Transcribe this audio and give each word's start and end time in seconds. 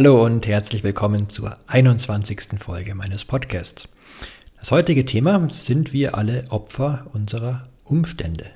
Hallo 0.00 0.24
und 0.24 0.46
herzlich 0.46 0.82
willkommen 0.82 1.28
zur 1.28 1.58
21. 1.66 2.58
Folge 2.58 2.94
meines 2.94 3.26
Podcasts. 3.26 3.86
Das 4.58 4.70
heutige 4.70 5.04
Thema 5.04 5.46
sind 5.50 5.92
wir 5.92 6.14
alle 6.14 6.44
Opfer 6.48 7.06
unserer 7.12 7.64
Umstände. 7.84 8.46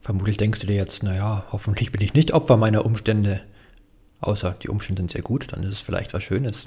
Vermutlich 0.00 0.36
denkst 0.36 0.58
du 0.58 0.66
dir 0.66 0.74
jetzt, 0.74 1.04
naja, 1.04 1.44
hoffentlich 1.52 1.92
bin 1.92 2.00
ich 2.00 2.12
nicht 2.12 2.32
Opfer 2.32 2.56
meiner 2.56 2.84
Umstände, 2.84 3.40
außer 4.20 4.56
die 4.60 4.68
Umstände 4.68 5.02
sind 5.02 5.12
sehr 5.12 5.22
gut, 5.22 5.52
dann 5.52 5.62
ist 5.62 5.68
es 5.68 5.78
vielleicht 5.78 6.12
was 6.12 6.24
Schönes. 6.24 6.66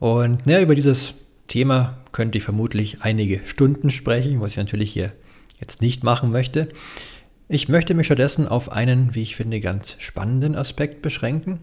Und 0.00 0.44
naja, 0.44 0.60
über 0.60 0.74
dieses 0.74 1.14
Thema 1.46 1.98
könnte 2.10 2.38
ich 2.38 2.44
vermutlich 2.44 3.02
einige 3.02 3.40
Stunden 3.46 3.92
sprechen, 3.92 4.40
was 4.40 4.50
ich 4.50 4.56
natürlich 4.56 4.92
hier 4.92 5.12
jetzt 5.60 5.80
nicht 5.80 6.02
machen 6.02 6.32
möchte. 6.32 6.70
Ich 7.46 7.68
möchte 7.68 7.94
mich 7.94 8.06
stattdessen 8.06 8.48
auf 8.48 8.72
einen, 8.72 9.14
wie 9.14 9.22
ich 9.22 9.36
finde, 9.36 9.60
ganz 9.60 9.94
spannenden 10.00 10.56
Aspekt 10.56 11.02
beschränken, 11.02 11.60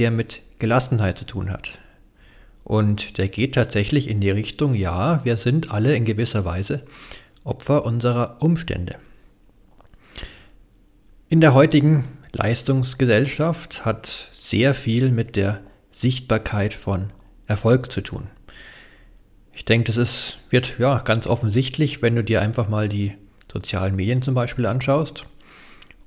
der 0.00 0.10
mit 0.10 0.40
Gelassenheit 0.58 1.18
zu 1.18 1.26
tun 1.26 1.50
hat. 1.50 1.78
Und 2.64 3.18
der 3.18 3.28
geht 3.28 3.54
tatsächlich 3.54 4.08
in 4.08 4.20
die 4.20 4.30
Richtung, 4.30 4.74
ja, 4.74 5.22
wir 5.24 5.36
sind 5.36 5.70
alle 5.70 5.94
in 5.94 6.06
gewisser 6.06 6.46
Weise 6.46 6.82
Opfer 7.44 7.84
unserer 7.84 8.38
Umstände. 8.40 8.96
In 11.28 11.42
der 11.42 11.52
heutigen 11.52 12.04
Leistungsgesellschaft 12.32 13.84
hat 13.84 14.30
sehr 14.32 14.72
viel 14.72 15.10
mit 15.10 15.36
der 15.36 15.60
Sichtbarkeit 15.92 16.72
von 16.72 17.10
Erfolg 17.46 17.92
zu 17.92 18.00
tun. 18.00 18.28
Ich 19.52 19.66
denke, 19.66 19.88
das 19.88 19.98
ist, 19.98 20.38
wird 20.48 20.78
ja 20.78 21.00
ganz 21.00 21.26
offensichtlich, 21.26 22.00
wenn 22.00 22.16
du 22.16 22.24
dir 22.24 22.40
einfach 22.40 22.70
mal 22.70 22.88
die 22.88 23.12
sozialen 23.52 23.96
Medien 23.96 24.22
zum 24.22 24.34
Beispiel 24.34 24.64
anschaust 24.64 25.26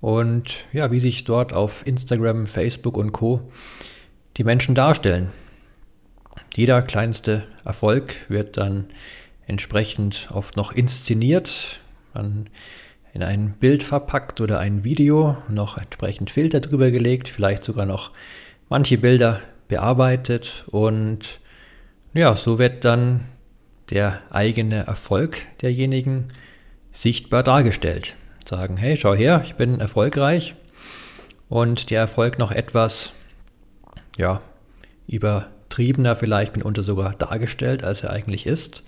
und 0.04 0.66
ja, 0.74 0.92
wie 0.92 1.00
sich 1.00 1.24
dort 1.24 1.54
auf 1.54 1.88
Instagram, 1.88 2.46
Facebook 2.46 2.98
und 2.98 3.14
Co. 3.14 3.50
die 4.36 4.44
Menschen 4.44 4.76
darstellen. 4.76 5.32
Jeder 6.54 6.82
kleinste 6.82 7.48
Erfolg 7.64 8.18
wird 8.28 8.58
dann 8.58 8.88
entsprechend 9.48 10.28
oft 10.34 10.58
noch 10.58 10.74
inszeniert, 10.74 11.80
dann 12.14 12.50
in 13.14 13.24
ein 13.24 13.54
Bild 13.54 13.82
verpackt 13.82 14.42
oder 14.42 14.60
ein 14.60 14.84
Video, 14.84 15.38
noch 15.48 15.78
entsprechend 15.78 16.30
Filter 16.32 16.60
drüber 16.60 16.92
gelegt, 16.92 17.30
vielleicht 17.30 17.64
sogar 17.64 17.86
noch 17.86 18.12
manche 18.68 18.98
Bilder 18.98 19.40
bearbeitet 19.70 20.66
und 20.68 21.40
ja, 22.14 22.36
so 22.36 22.60
wird 22.60 22.84
dann 22.84 23.22
der 23.90 24.20
eigene 24.32 24.86
Erfolg 24.86 25.38
derjenigen 25.62 26.28
sichtbar 26.92 27.42
dargestellt 27.42 28.18
sagen, 28.48 28.78
hey, 28.78 28.98
schau 28.98 29.14
her, 29.14 29.42
ich 29.44 29.56
bin 29.56 29.80
erfolgreich 29.80 30.56
und 31.50 31.90
der 31.90 32.00
Erfolg 32.00 32.40
noch 32.40 32.52
etwas, 32.52 33.14
ja, 34.18 34.42
übertriebener 35.08 36.16
vielleicht 36.16 36.56
mitunter 36.56 36.84
sogar 36.84 37.14
dargestellt, 37.14 37.84
als 37.84 38.04
er 38.04 38.12
eigentlich 38.12 38.46
ist. 38.46 38.84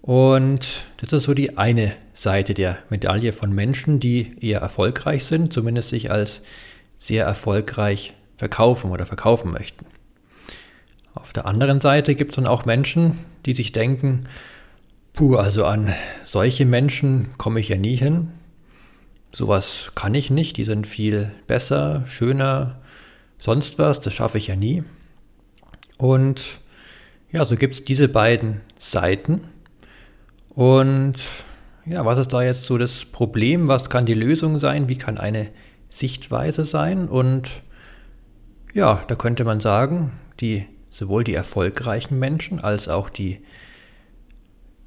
Und 0.00 0.86
das 0.98 1.12
ist 1.12 1.24
so 1.24 1.34
die 1.34 1.58
eine 1.58 1.92
Seite 2.14 2.54
der 2.54 2.78
Medaille 2.88 3.32
von 3.32 3.52
Menschen, 3.52 4.00
die 4.00 4.30
eher 4.40 4.60
erfolgreich 4.60 5.24
sind, 5.24 5.52
zumindest 5.52 5.90
sich 5.90 6.10
als 6.10 6.42
sehr 6.96 7.24
erfolgreich 7.24 8.14
verkaufen 8.34 8.90
oder 8.90 9.06
verkaufen 9.06 9.50
möchten. 9.50 9.84
Auf 11.14 11.32
der 11.32 11.46
anderen 11.46 11.80
Seite 11.80 12.14
gibt 12.14 12.30
es 12.30 12.36
dann 12.36 12.46
auch 12.46 12.64
Menschen, 12.64 13.18
die 13.44 13.54
sich 13.54 13.72
denken, 13.72 14.24
puh, 15.12 15.36
also 15.36 15.64
an 15.64 15.92
solche 16.24 16.64
Menschen 16.64 17.28
komme 17.38 17.60
ich 17.60 17.68
ja 17.68 17.76
nie 17.76 17.96
hin. 17.96 18.30
Sowas 19.32 19.92
kann 19.94 20.14
ich 20.14 20.30
nicht, 20.30 20.56
die 20.56 20.64
sind 20.64 20.86
viel 20.86 21.32
besser, 21.46 22.04
schöner, 22.06 22.80
sonst 23.38 23.78
was, 23.78 24.00
das 24.00 24.14
schaffe 24.14 24.38
ich 24.38 24.46
ja 24.46 24.56
nie. 24.56 24.84
Und 25.98 26.60
ja, 27.30 27.44
so 27.44 27.56
gibt 27.56 27.74
es 27.74 27.84
diese 27.84 28.08
beiden 28.08 28.62
Seiten. 28.78 29.48
Und 30.48 31.16
ja, 31.84 32.04
was 32.04 32.18
ist 32.18 32.32
da 32.32 32.42
jetzt 32.42 32.64
so 32.64 32.78
das 32.78 33.04
Problem? 33.04 33.68
Was 33.68 33.90
kann 33.90 34.06
die 34.06 34.14
Lösung 34.14 34.58
sein? 34.60 34.88
Wie 34.88 34.96
kann 34.96 35.18
eine 35.18 35.48
Sichtweise 35.90 36.64
sein? 36.64 37.08
Und 37.08 37.62
ja, 38.74 39.04
da 39.08 39.14
könnte 39.14 39.44
man 39.44 39.60
sagen, 39.60 40.12
die 40.40 40.66
sowohl 40.90 41.24
die 41.24 41.34
erfolgreichen 41.34 42.18
Menschen 42.18 42.60
als 42.60 42.88
auch 42.88 43.08
die 43.08 43.40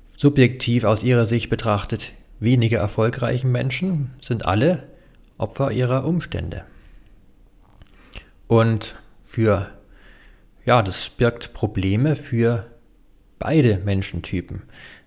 subjektiv 0.05 0.83
aus 0.83 1.03
ihrer 1.03 1.25
Sicht 1.25 1.49
betrachtet 1.49 2.13
weniger 2.41 2.79
erfolgreichen 2.79 3.51
Menschen 3.51 4.11
sind 4.21 4.45
alle 4.45 4.89
Opfer 5.37 5.71
ihrer 5.71 6.05
Umstände. 6.05 6.65
Und 8.47 8.95
für, 9.23 9.69
ja, 10.65 10.81
das 10.81 11.09
birgt 11.09 11.53
Probleme 11.53 12.17
für 12.17 12.65
beide 13.39 13.77
Menschentypen. 13.77 14.63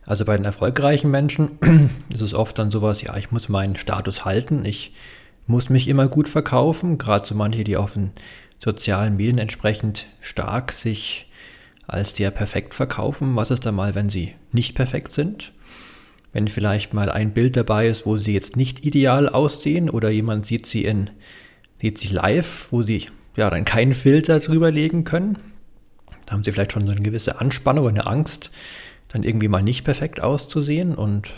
Also 0.06 0.24
bei 0.24 0.36
den 0.36 0.44
erfolgreichen 0.44 1.10
Menschen 1.10 1.58
ist 2.14 2.22
es 2.22 2.34
oft 2.34 2.58
dann 2.58 2.70
sowas, 2.70 3.02
ja, 3.02 3.16
ich 3.16 3.30
muss 3.30 3.48
meinen 3.48 3.76
Status 3.76 4.24
halten, 4.24 4.64
ich 4.64 4.94
muss 5.46 5.68
mich 5.68 5.88
immer 5.88 6.08
gut 6.08 6.28
verkaufen, 6.28 6.98
gerade 6.98 7.26
so 7.26 7.34
manche, 7.34 7.64
die 7.64 7.76
auf 7.76 7.94
den 7.94 8.12
sozialen 8.58 9.16
Medien 9.16 9.38
entsprechend 9.38 10.06
stark 10.20 10.72
sich 10.72 11.30
als 11.86 12.14
der 12.14 12.30
perfekt 12.30 12.74
verkaufen. 12.74 13.36
Was 13.36 13.50
ist 13.50 13.66
da 13.66 13.72
mal, 13.72 13.94
wenn 13.94 14.08
sie 14.08 14.34
nicht 14.52 14.74
perfekt 14.74 15.12
sind? 15.12 15.52
Wenn 16.34 16.48
vielleicht 16.48 16.92
mal 16.92 17.08
ein 17.08 17.32
Bild 17.32 17.56
dabei 17.56 17.88
ist, 17.88 18.04
wo 18.04 18.18
sie 18.18 18.34
jetzt 18.34 18.56
nicht 18.56 18.84
ideal 18.84 19.28
aussehen 19.28 19.88
oder 19.88 20.10
jemand 20.10 20.44
sieht 20.44 20.66
sie 20.66 20.84
in 20.84 21.08
sieht 21.80 21.98
sie 21.98 22.08
live, 22.08 22.68
wo 22.70 22.82
sie 22.82 23.06
ja 23.36 23.48
dann 23.50 23.64
keinen 23.64 23.94
Filter 23.94 24.40
drüber 24.40 24.70
legen 24.70 25.04
können. 25.04 25.38
Da 26.26 26.32
haben 26.32 26.44
sie 26.44 26.50
vielleicht 26.50 26.72
schon 26.72 26.86
so 26.86 26.92
eine 26.92 27.02
gewisse 27.02 27.40
Anspannung 27.40 27.86
eine 27.88 28.06
Angst, 28.06 28.50
dann 29.08 29.22
irgendwie 29.22 29.48
mal 29.48 29.62
nicht 29.62 29.84
perfekt 29.84 30.20
auszusehen 30.20 30.94
und 30.94 31.30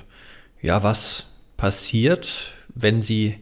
ja, 0.62 0.82
was 0.82 1.26
passiert, 1.56 2.54
wenn 2.74 3.02
sie 3.02 3.38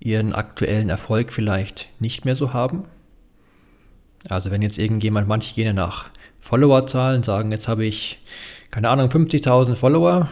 ihren 0.00 0.32
aktuellen 0.32 0.88
Erfolg 0.88 1.32
vielleicht 1.32 1.88
nicht 1.98 2.24
mehr 2.24 2.36
so 2.36 2.52
haben? 2.52 2.84
Also 4.28 4.50
wenn 4.50 4.62
jetzt 4.62 4.78
irgendjemand, 4.78 5.28
manche 5.28 5.54
gehen 5.54 5.76
nach 5.76 6.10
Followerzahlen, 6.40 7.22
sagen, 7.22 7.52
jetzt 7.52 7.68
habe 7.68 7.84
ich, 7.84 8.20
keine 8.70 8.88
Ahnung, 8.88 9.08
50.000 9.08 9.74
Follower, 9.74 10.28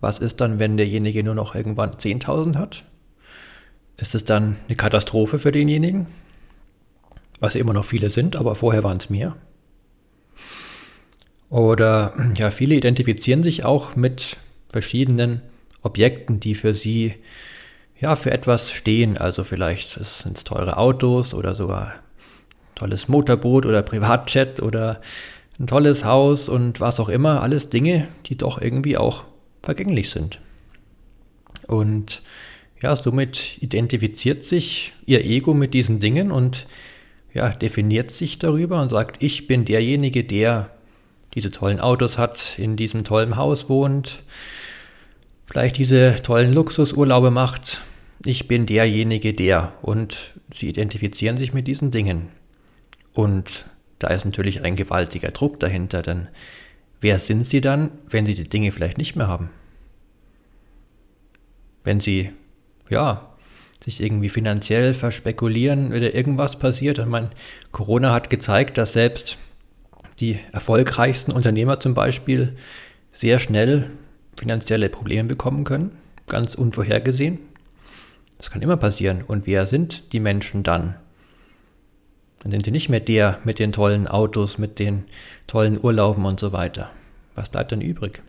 was 0.00 0.18
ist 0.18 0.40
dann, 0.40 0.58
wenn 0.58 0.76
derjenige 0.76 1.22
nur 1.22 1.34
noch 1.34 1.54
irgendwann 1.54 1.90
10.000 1.90 2.56
hat? 2.56 2.84
Ist 3.96 4.14
es 4.14 4.24
dann 4.24 4.56
eine 4.66 4.76
Katastrophe 4.76 5.38
für 5.38 5.52
denjenigen? 5.52 6.06
Was 7.38 7.54
immer 7.54 7.72
noch 7.72 7.84
viele 7.84 8.10
sind, 8.10 8.36
aber 8.36 8.54
vorher 8.54 8.82
waren 8.82 8.96
es 8.96 9.10
mehr. 9.10 9.36
Oder 11.50 12.14
ja, 12.38 12.50
viele 12.50 12.76
identifizieren 12.76 13.42
sich 13.42 13.64
auch 13.64 13.96
mit 13.96 14.36
verschiedenen 14.68 15.42
Objekten, 15.82 16.40
die 16.40 16.54
für 16.54 16.74
sie 16.74 17.14
ja 17.98 18.14
für 18.16 18.30
etwas 18.30 18.70
stehen. 18.70 19.18
Also 19.18 19.44
vielleicht 19.44 19.92
sind 19.92 20.36
es 20.36 20.44
teure 20.44 20.76
Autos 20.76 21.34
oder 21.34 21.54
sogar 21.54 21.94
tolles 22.74 23.08
Motorboot 23.08 23.66
oder 23.66 23.82
Privatjet 23.82 24.62
oder 24.62 25.00
ein 25.58 25.66
tolles 25.66 26.04
Haus 26.04 26.48
und 26.48 26.80
was 26.80 27.00
auch 27.00 27.08
immer. 27.08 27.42
Alles 27.42 27.68
Dinge, 27.68 28.08
die 28.26 28.36
doch 28.36 28.60
irgendwie 28.60 28.96
auch 28.96 29.24
vergänglich 29.62 30.10
sind. 30.10 30.40
Und 31.66 32.22
ja, 32.82 32.96
somit 32.96 33.58
identifiziert 33.60 34.42
sich 34.42 34.92
ihr 35.06 35.24
Ego 35.24 35.54
mit 35.54 35.74
diesen 35.74 36.00
Dingen 36.00 36.30
und 36.30 36.66
ja, 37.32 37.50
definiert 37.50 38.10
sich 38.10 38.38
darüber 38.38 38.80
und 38.80 38.88
sagt, 38.88 39.22
ich 39.22 39.46
bin 39.46 39.64
derjenige, 39.64 40.24
der 40.24 40.70
diese 41.34 41.50
tollen 41.50 41.78
Autos 41.78 42.18
hat, 42.18 42.58
in 42.58 42.76
diesem 42.76 43.04
tollen 43.04 43.36
Haus 43.36 43.68
wohnt, 43.68 44.24
vielleicht 45.46 45.78
diese 45.78 46.16
tollen 46.22 46.52
Luxusurlaube 46.52 47.30
macht. 47.30 47.80
Ich 48.24 48.48
bin 48.48 48.66
derjenige, 48.66 49.32
der. 49.32 49.72
Und 49.82 50.34
sie 50.52 50.68
identifizieren 50.68 51.38
sich 51.38 51.52
mit 51.52 51.66
diesen 51.66 51.90
Dingen. 51.90 52.28
Und 53.14 53.66
da 53.98 54.08
ist 54.08 54.24
natürlich 54.24 54.62
ein 54.62 54.76
gewaltiger 54.76 55.30
Druck 55.30 55.60
dahinter, 55.60 56.02
denn 56.02 56.28
Wer 57.00 57.18
sind 57.18 57.46
sie 57.46 57.60
dann, 57.60 57.90
wenn 58.08 58.26
sie 58.26 58.34
die 58.34 58.48
Dinge 58.48 58.72
vielleicht 58.72 58.98
nicht 58.98 59.16
mehr 59.16 59.28
haben? 59.28 59.50
Wenn 61.82 62.00
sie, 62.00 62.30
ja, 62.90 63.30
sich 63.82 64.02
irgendwie 64.02 64.28
finanziell 64.28 64.94
verspekulieren 64.94 65.88
oder 65.88 66.14
irgendwas 66.14 66.58
passiert. 66.58 66.98
Und 66.98 67.08
mein 67.08 67.30
Corona 67.70 68.12
hat 68.12 68.28
gezeigt, 68.28 68.76
dass 68.78 68.92
selbst 68.92 69.38
die 70.18 70.38
erfolgreichsten 70.52 71.32
Unternehmer 71.32 71.80
zum 71.80 71.94
Beispiel 71.94 72.56
sehr 73.10 73.38
schnell 73.38 73.90
finanzielle 74.38 74.90
Probleme 74.90 75.28
bekommen 75.28 75.64
können, 75.64 75.92
ganz 76.26 76.54
unvorhergesehen. 76.54 77.38
Das 78.36 78.50
kann 78.50 78.62
immer 78.62 78.76
passieren. 78.76 79.22
Und 79.22 79.46
wer 79.46 79.66
sind 79.66 80.12
die 80.12 80.20
Menschen 80.20 80.62
dann? 80.62 80.96
Dann 82.40 82.50
sind 82.50 82.64
sie 82.64 82.70
nicht 82.70 82.88
mehr 82.88 83.00
der 83.00 83.38
mit 83.44 83.58
den 83.58 83.72
tollen 83.72 84.06
Autos, 84.08 84.58
mit 84.58 84.78
den 84.78 85.04
tollen 85.46 85.82
Urlauben 85.82 86.24
und 86.24 86.40
so 86.40 86.52
weiter. 86.52 86.90
Was 87.34 87.48
bleibt 87.48 87.72
dann 87.72 87.80
übrig? 87.80 88.22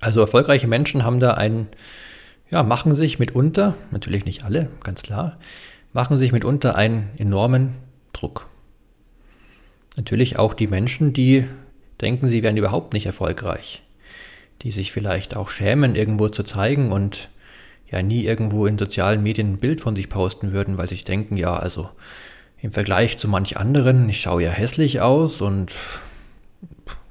Also 0.00 0.20
erfolgreiche 0.20 0.66
Menschen 0.66 1.04
haben 1.04 1.20
da 1.20 1.34
einen, 1.34 1.68
ja, 2.50 2.62
machen 2.62 2.94
sich 2.94 3.18
mitunter, 3.18 3.76
natürlich 3.90 4.24
nicht 4.24 4.44
alle, 4.44 4.70
ganz 4.82 5.02
klar, 5.02 5.38
machen 5.92 6.18
sich 6.18 6.32
mitunter 6.32 6.74
einen 6.74 7.10
enormen 7.18 7.74
Druck. 8.12 8.48
Natürlich 9.96 10.38
auch 10.38 10.54
die 10.54 10.66
Menschen, 10.66 11.12
die 11.12 11.46
denken, 12.00 12.28
sie 12.30 12.42
wären 12.42 12.56
überhaupt 12.56 12.94
nicht 12.94 13.06
erfolgreich, 13.06 13.82
die 14.62 14.72
sich 14.72 14.90
vielleicht 14.90 15.36
auch 15.36 15.50
schämen, 15.50 15.94
irgendwo 15.94 16.28
zu 16.28 16.42
zeigen 16.42 16.90
und 16.92 17.28
ja 17.90 18.02
nie 18.02 18.24
irgendwo 18.24 18.66
in 18.66 18.78
sozialen 18.78 19.22
Medien 19.22 19.52
ein 19.52 19.58
Bild 19.58 19.82
von 19.82 19.94
sich 19.94 20.08
posten 20.08 20.52
würden, 20.52 20.78
weil 20.78 20.88
sie 20.88 20.94
sich 20.94 21.04
denken, 21.04 21.36
ja, 21.36 21.54
also 21.54 21.90
im 22.62 22.72
Vergleich 22.72 23.18
zu 23.18 23.28
manch 23.28 23.56
anderen, 23.56 24.08
ich 24.08 24.20
schaue 24.20 24.44
ja 24.44 24.50
hässlich 24.50 25.00
aus 25.00 25.40
und 25.40 25.74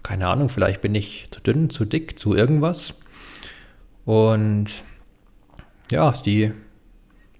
keine 0.01 0.27
Ahnung, 0.27 0.49
vielleicht 0.49 0.81
bin 0.81 0.95
ich 0.95 1.27
zu 1.29 1.41
dünn, 1.41 1.69
zu 1.69 1.85
dick, 1.85 2.17
zu 2.17 2.35
irgendwas. 2.35 2.93
Und 4.05 4.67
ja, 5.89 6.11
die 6.11 6.53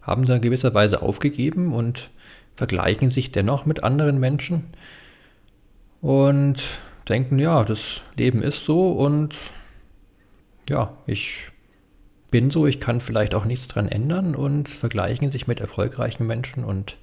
haben 0.01 0.25
dann 0.25 0.41
gewisserweise 0.41 1.01
aufgegeben 1.01 1.73
und 1.73 2.11
vergleichen 2.55 3.11
sich 3.11 3.31
dennoch 3.31 3.65
mit 3.65 3.83
anderen 3.83 4.19
Menschen 4.19 4.65
und 6.01 6.61
denken, 7.07 7.39
ja, 7.39 7.63
das 7.63 8.01
Leben 8.17 8.41
ist 8.43 8.65
so 8.65 8.91
und 8.91 9.35
ja, 10.69 10.97
ich 11.07 11.47
bin 12.29 12.51
so, 12.51 12.67
ich 12.67 12.79
kann 12.79 12.99
vielleicht 12.99 13.35
auch 13.35 13.45
nichts 13.45 13.67
dran 13.67 13.87
ändern 13.87 14.35
und 14.35 14.67
vergleichen 14.69 15.31
sich 15.31 15.47
mit 15.47 15.59
erfolgreichen 15.59 16.27
Menschen 16.27 16.63
und 16.63 16.97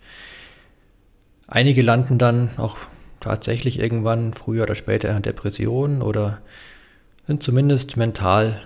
Einige 1.49 1.81
landen 1.81 2.19
dann 2.19 2.51
auch 2.59 2.77
tatsächlich 3.21 3.79
irgendwann 3.79 4.35
früher 4.35 4.65
oder 4.65 4.75
später 4.75 5.09
in 5.09 5.15
einer 5.15 5.23
Depression 5.23 6.03
oder 6.03 6.41
sind 7.27 7.43
zumindest 7.43 7.97
mental 7.97 8.61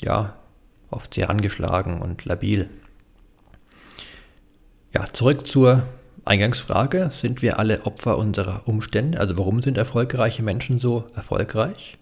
ja 0.00 0.36
oft 0.90 1.14
sehr 1.14 1.30
angeschlagen 1.30 2.00
und 2.00 2.24
labil. 2.24 2.70
Ja, 4.92 5.06
zurück 5.12 5.48
zur 5.48 5.82
Eingangsfrage. 6.24 7.10
Sind 7.12 7.42
wir 7.42 7.58
alle 7.58 7.84
Opfer 7.84 8.18
unserer 8.18 8.62
Umstände? 8.66 9.18
Also 9.18 9.36
warum 9.36 9.60
sind 9.60 9.76
erfolgreiche 9.76 10.44
Menschen 10.44 10.78
so 10.78 11.06
erfolgreich 11.16 11.98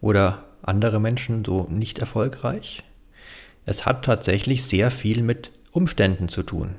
oder 0.00 0.44
andere 0.62 1.00
Menschen 1.00 1.44
so 1.44 1.66
nicht 1.68 1.98
erfolgreich? 1.98 2.84
Es 3.66 3.86
hat 3.86 4.04
tatsächlich 4.04 4.62
sehr 4.62 4.92
viel 4.92 5.22
mit 5.22 5.50
Umständen 5.72 6.28
zu 6.28 6.44
tun. 6.44 6.76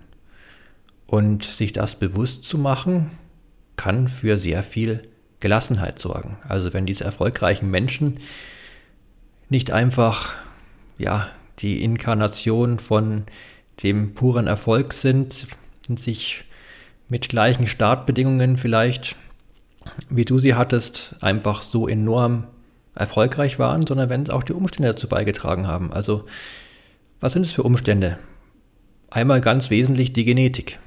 Und 1.12 1.44
sich 1.44 1.74
das 1.74 1.96
bewusst 1.96 2.46
zu 2.46 2.58
machen, 2.58 3.12
kann 3.76 4.08
für 4.08 4.38
sehr 4.38 4.64
viel 4.64 5.10
Gelassenheit 5.42 6.00
sorgen. 6.00 6.38
Also 6.48 6.72
wenn 6.72 6.86
diese 6.86 7.04
erfolgreichen 7.04 7.70
Menschen 7.70 8.22
nicht 9.50 9.72
einfach 9.72 10.36
ja, 10.98 11.28
die 11.60 11.84
Inkarnation 11.84 12.80
von 12.80 13.24
dem 13.84 14.14
puren 14.14 14.48
Erfolg 14.48 14.94
sind 14.94 15.48
und 15.90 16.00
sich 16.00 16.46
mit 17.10 17.28
gleichen 17.28 17.68
Startbedingungen 17.68 18.56
vielleicht, 18.56 19.18
wie 20.10 20.24
du 20.24 20.38
sie 20.38 20.56
hattest, 20.56 21.18
einfach 21.20 21.62
so 21.62 21.90
enorm 21.90 22.46
erfolgreich 22.96 23.60
waren, 23.60 23.86
sondern 23.86 24.10
wenn 24.10 24.30
auch 24.30 24.44
die 24.44 24.54
Umstände 24.54 24.92
dazu 24.92 25.10
beigetragen 25.10 25.68
haben. 25.68 25.92
Also 25.92 26.24
was 27.20 27.34
sind 27.34 27.46
es 27.46 27.52
für 27.52 27.64
Umstände? 27.64 28.18
Einmal 29.10 29.42
ganz 29.42 29.70
wesentlich 29.70 30.14
die 30.14 30.24
Genetik. 30.24 30.80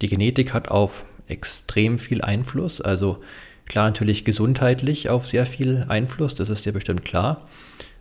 Die 0.00 0.08
Genetik 0.08 0.54
hat 0.54 0.68
auf 0.68 1.04
extrem 1.26 1.98
viel 1.98 2.22
Einfluss, 2.22 2.80
also 2.80 3.22
klar 3.66 3.86
natürlich 3.86 4.24
gesundheitlich 4.24 5.10
auf 5.10 5.26
sehr 5.26 5.46
viel 5.46 5.84
Einfluss, 5.88 6.34
das 6.34 6.48
ist 6.48 6.64
ja 6.66 6.72
bestimmt 6.72 7.04
klar, 7.04 7.48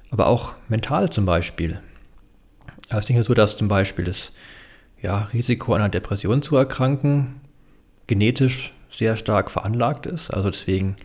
aber 0.10 0.28
auch 0.28 0.54
mental 0.70 1.10
zum 1.10 1.26
Beispiel. 1.26 1.82
Es 2.90 3.00
ist 3.00 3.10
nicht 3.10 3.18
nur 3.18 3.26
so, 3.26 3.34
dass 3.34 3.58
zum 3.58 3.68
Beispiel 3.68 4.06
das 4.06 4.32
ja, 5.02 5.24
Risiko 5.34 5.74
einer 5.74 5.90
Depression 5.90 6.42
zu 6.42 6.56
erkranken 6.56 7.42
genetisch 8.08 8.74
sehr 8.90 9.18
stark 9.18 9.52
veranlagt 9.52 10.06
ist, 10.06 10.32
also 10.34 10.50
deswegen 10.50 10.96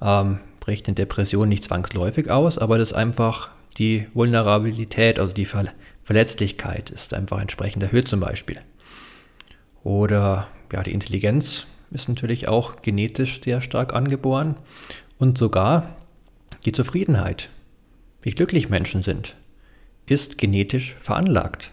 ähm, 0.00 0.38
bricht 0.60 0.86
eine 0.86 0.94
Depression 0.94 1.48
nicht 1.48 1.64
zwangsläufig 1.64 2.30
aus, 2.30 2.58
aber 2.58 2.78
das 2.78 2.92
einfach 2.92 3.50
die 3.76 4.06
Vulnerabilität, 4.14 5.18
also 5.18 5.34
die 5.34 5.48
Verletzlichkeit 6.04 6.90
ist 6.90 7.12
einfach 7.12 7.40
entsprechend 7.40 7.82
erhöht 7.82 8.06
zum 8.06 8.20
Beispiel. 8.20 8.60
Oder 9.84 10.48
ja, 10.72 10.82
die 10.82 10.92
Intelligenz 10.92 11.66
ist 11.90 12.08
natürlich 12.08 12.48
auch 12.48 12.82
genetisch 12.82 13.40
sehr 13.42 13.60
stark 13.60 13.94
angeboren. 13.94 14.56
Und 15.18 15.38
sogar 15.38 15.94
die 16.64 16.72
Zufriedenheit, 16.72 17.50
wie 18.22 18.32
glücklich 18.32 18.70
Menschen 18.70 19.02
sind, 19.02 19.36
ist 20.06 20.38
genetisch 20.38 20.96
veranlagt. 20.98 21.70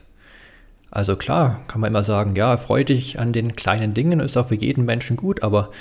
Also 0.92 1.16
klar, 1.16 1.64
kann 1.68 1.80
man 1.80 1.90
immer 1.90 2.04
sagen, 2.04 2.36
ja, 2.36 2.58
freu 2.58 2.84
dich 2.84 3.18
an 3.18 3.32
den 3.32 3.56
kleinen 3.56 3.94
Dingen, 3.94 4.20
ist 4.20 4.38
auch 4.38 4.50
für 4.50 4.56
jeden 4.56 4.84
Menschen 4.84 5.16
gut, 5.16 5.42
aber 5.42 5.72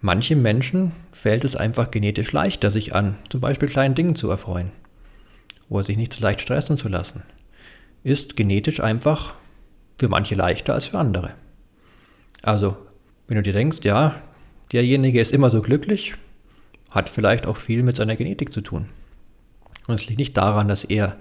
manchen 0.00 0.42
Menschen 0.42 0.90
fällt 1.12 1.44
es 1.44 1.54
einfach 1.54 1.92
genetisch 1.92 2.32
leichter, 2.32 2.72
sich 2.72 2.94
an 2.94 3.14
zum 3.28 3.40
Beispiel 3.40 3.68
kleinen 3.68 3.94
Dingen 3.94 4.16
zu 4.16 4.28
erfreuen 4.28 4.72
oder 5.68 5.84
sich 5.84 5.96
nicht 5.96 6.12
so 6.12 6.22
leicht 6.22 6.40
stressen 6.40 6.78
zu 6.78 6.88
lassen. 6.88 7.22
Ist 8.02 8.36
genetisch 8.36 8.80
einfach 8.80 9.34
für 9.98 10.08
manche 10.08 10.34
leichter 10.34 10.74
als 10.74 10.88
für 10.88 10.98
andere. 10.98 11.34
Also, 12.42 12.76
wenn 13.28 13.36
du 13.36 13.42
dir 13.42 13.52
denkst, 13.52 13.80
ja, 13.82 14.20
derjenige 14.72 15.20
ist 15.20 15.32
immer 15.32 15.50
so 15.50 15.60
glücklich, 15.60 16.14
hat 16.90 17.08
vielleicht 17.08 17.46
auch 17.46 17.56
viel 17.56 17.82
mit 17.82 17.96
seiner 17.96 18.16
Genetik 18.16 18.52
zu 18.52 18.60
tun. 18.60 18.86
Und 19.86 19.94
es 19.94 20.06
liegt 20.06 20.18
nicht 20.18 20.36
daran, 20.36 20.68
dass 20.68 20.84
er 20.84 21.16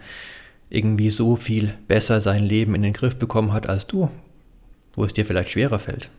irgendwie 0.69 1.09
so 1.09 1.35
viel 1.35 1.73
besser 1.87 2.21
sein 2.21 2.43
Leben 2.43 2.75
in 2.75 2.83
den 2.83 2.93
Griff 2.93 3.17
bekommen 3.17 3.53
hat 3.53 3.67
als 3.67 3.87
du, 3.87 4.09
wo 4.93 5.03
es 5.03 5.13
dir 5.13 5.25
vielleicht 5.25 5.49
schwerer 5.49 5.79
fällt. 5.79 6.11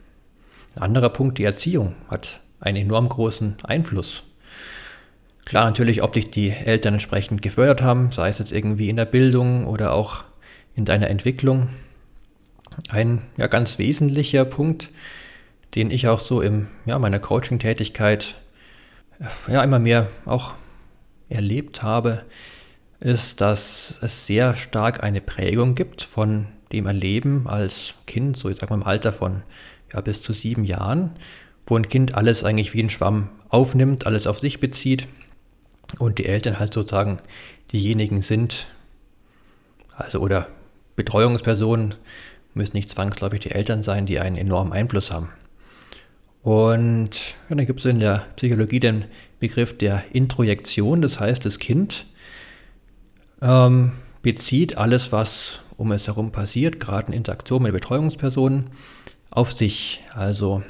Ein 0.74 0.82
anderer 0.82 1.10
Punkt, 1.10 1.38
die 1.38 1.44
Erziehung, 1.44 1.94
hat 2.08 2.40
einen 2.60 2.76
enorm 2.76 3.08
großen 3.08 3.56
Einfluss. 3.64 4.24
Klar, 5.44 5.64
natürlich, 5.64 6.02
ob 6.02 6.12
dich 6.12 6.30
die 6.30 6.50
Eltern 6.50 6.94
entsprechend 6.94 7.42
gefördert 7.42 7.82
haben, 7.82 8.10
sei 8.10 8.28
es 8.28 8.38
jetzt 8.38 8.52
irgendwie 8.52 8.88
in 8.88 8.96
der 8.96 9.04
Bildung 9.04 9.66
oder 9.66 9.92
auch 9.92 10.24
in 10.76 10.84
deiner 10.84 11.08
Entwicklung, 11.08 11.68
ein 12.88 13.22
ja, 13.36 13.46
ganz 13.46 13.78
wesentlicher 13.78 14.44
Punkt, 14.44 14.90
den 15.74 15.90
ich 15.90 16.08
auch 16.08 16.20
so 16.20 16.40
in 16.40 16.68
ja, 16.86 16.98
meiner 16.98 17.18
Coaching-Tätigkeit 17.18 18.36
ja, 19.48 19.62
immer 19.62 19.78
mehr 19.78 20.08
auch 20.24 20.54
erlebt 21.28 21.82
habe, 21.82 22.24
ist, 23.00 23.40
dass 23.40 23.98
es 24.02 24.26
sehr 24.26 24.56
stark 24.56 25.02
eine 25.02 25.20
Prägung 25.20 25.74
gibt 25.74 26.02
von 26.02 26.46
dem 26.72 26.86
Erleben 26.86 27.46
als 27.46 27.94
Kind, 28.06 28.36
so 28.36 28.48
ich 28.48 28.56
sag 28.58 28.70
mal 28.70 28.76
im 28.76 28.82
Alter 28.82 29.12
von 29.12 29.42
ja, 29.92 30.00
bis 30.00 30.22
zu 30.22 30.32
sieben 30.32 30.64
Jahren, 30.64 31.12
wo 31.66 31.76
ein 31.76 31.88
Kind 31.88 32.14
alles 32.14 32.44
eigentlich 32.44 32.74
wie 32.74 32.82
ein 32.82 32.90
Schwamm 32.90 33.30
aufnimmt, 33.48 34.06
alles 34.06 34.26
auf 34.26 34.38
sich 34.38 34.60
bezieht 34.60 35.06
und 35.98 36.18
die 36.18 36.26
Eltern 36.26 36.58
halt 36.58 36.74
sozusagen 36.74 37.20
diejenigen 37.72 38.22
sind, 38.22 38.66
also 39.96 40.20
oder 40.20 40.48
Betreuungspersonen, 40.96 41.94
müssen 42.54 42.76
nicht 42.76 42.90
zwangsläufig 42.90 43.40
die 43.40 43.52
Eltern 43.52 43.82
sein, 43.82 44.06
die 44.06 44.20
einen 44.20 44.36
enormen 44.36 44.72
Einfluss 44.72 45.10
haben. 45.10 45.28
Und 46.42 47.36
ja, 47.48 47.56
dann 47.56 47.66
gibt 47.66 47.80
es 47.80 47.86
in 47.86 48.00
der 48.00 48.26
Psychologie 48.36 48.80
den 48.80 49.04
Begriff 49.38 49.76
der 49.76 50.04
Introjektion, 50.12 51.02
das 51.02 51.20
heißt, 51.20 51.44
das 51.44 51.58
Kind 51.58 52.06
ähm, 53.42 53.92
bezieht 54.22 54.76
alles, 54.78 55.12
was 55.12 55.60
um 55.76 55.92
es 55.92 56.06
herum 56.06 56.30
passiert, 56.32 56.78
gerade 56.78 57.08
in 57.08 57.14
Interaktion 57.14 57.62
mit 57.62 57.72
Betreuungspersonen, 57.72 58.70
auf 59.30 59.52
sich. 59.52 60.00
Also 60.14 60.62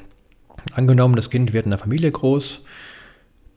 angenommen, 0.73 1.17
das 1.17 1.31
Kind 1.31 1.53
wird 1.53 1.67
in 1.67 1.73
einer 1.73 1.81
Familie 1.81 2.11
groß, 2.11 2.61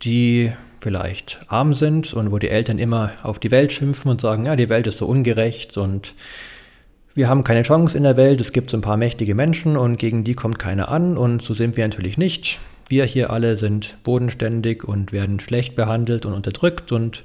die 0.01 0.51
vielleicht 0.79 1.39
arm 1.47 1.73
sind 1.73 2.13
und 2.13 2.31
wo 2.31 2.39
die 2.39 2.49
Eltern 2.49 2.79
immer 2.79 3.11
auf 3.23 3.39
die 3.39 3.51
Welt 3.51 3.71
schimpfen 3.71 4.11
und 4.11 4.19
sagen, 4.19 4.45
ja, 4.45 4.55
die 4.55 4.69
Welt 4.69 4.87
ist 4.87 4.97
so 4.97 5.05
ungerecht 5.05 5.77
und 5.77 6.13
wir 7.15 7.29
haben 7.29 7.43
keine 7.43 7.63
Chance 7.63 7.97
in 7.97 8.03
der 8.03 8.17
Welt, 8.17 8.41
es 8.41 8.51
gibt 8.51 8.69
so 8.69 8.77
ein 8.77 8.81
paar 8.81 8.97
mächtige 8.97 9.35
Menschen 9.35 9.77
und 9.77 9.97
gegen 9.97 10.23
die 10.23 10.33
kommt 10.33 10.57
keiner 10.57 10.89
an 10.89 11.17
und 11.17 11.41
so 11.41 11.53
sind 11.53 11.77
wir 11.77 11.87
natürlich 11.87 12.17
nicht. 12.17 12.59
Wir 12.87 13.05
hier 13.05 13.29
alle 13.29 13.55
sind 13.55 13.97
bodenständig 14.03 14.83
und 14.83 15.11
werden 15.11 15.39
schlecht 15.39 15.75
behandelt 15.75 16.25
und 16.25 16.33
unterdrückt 16.33 16.91
und 16.91 17.23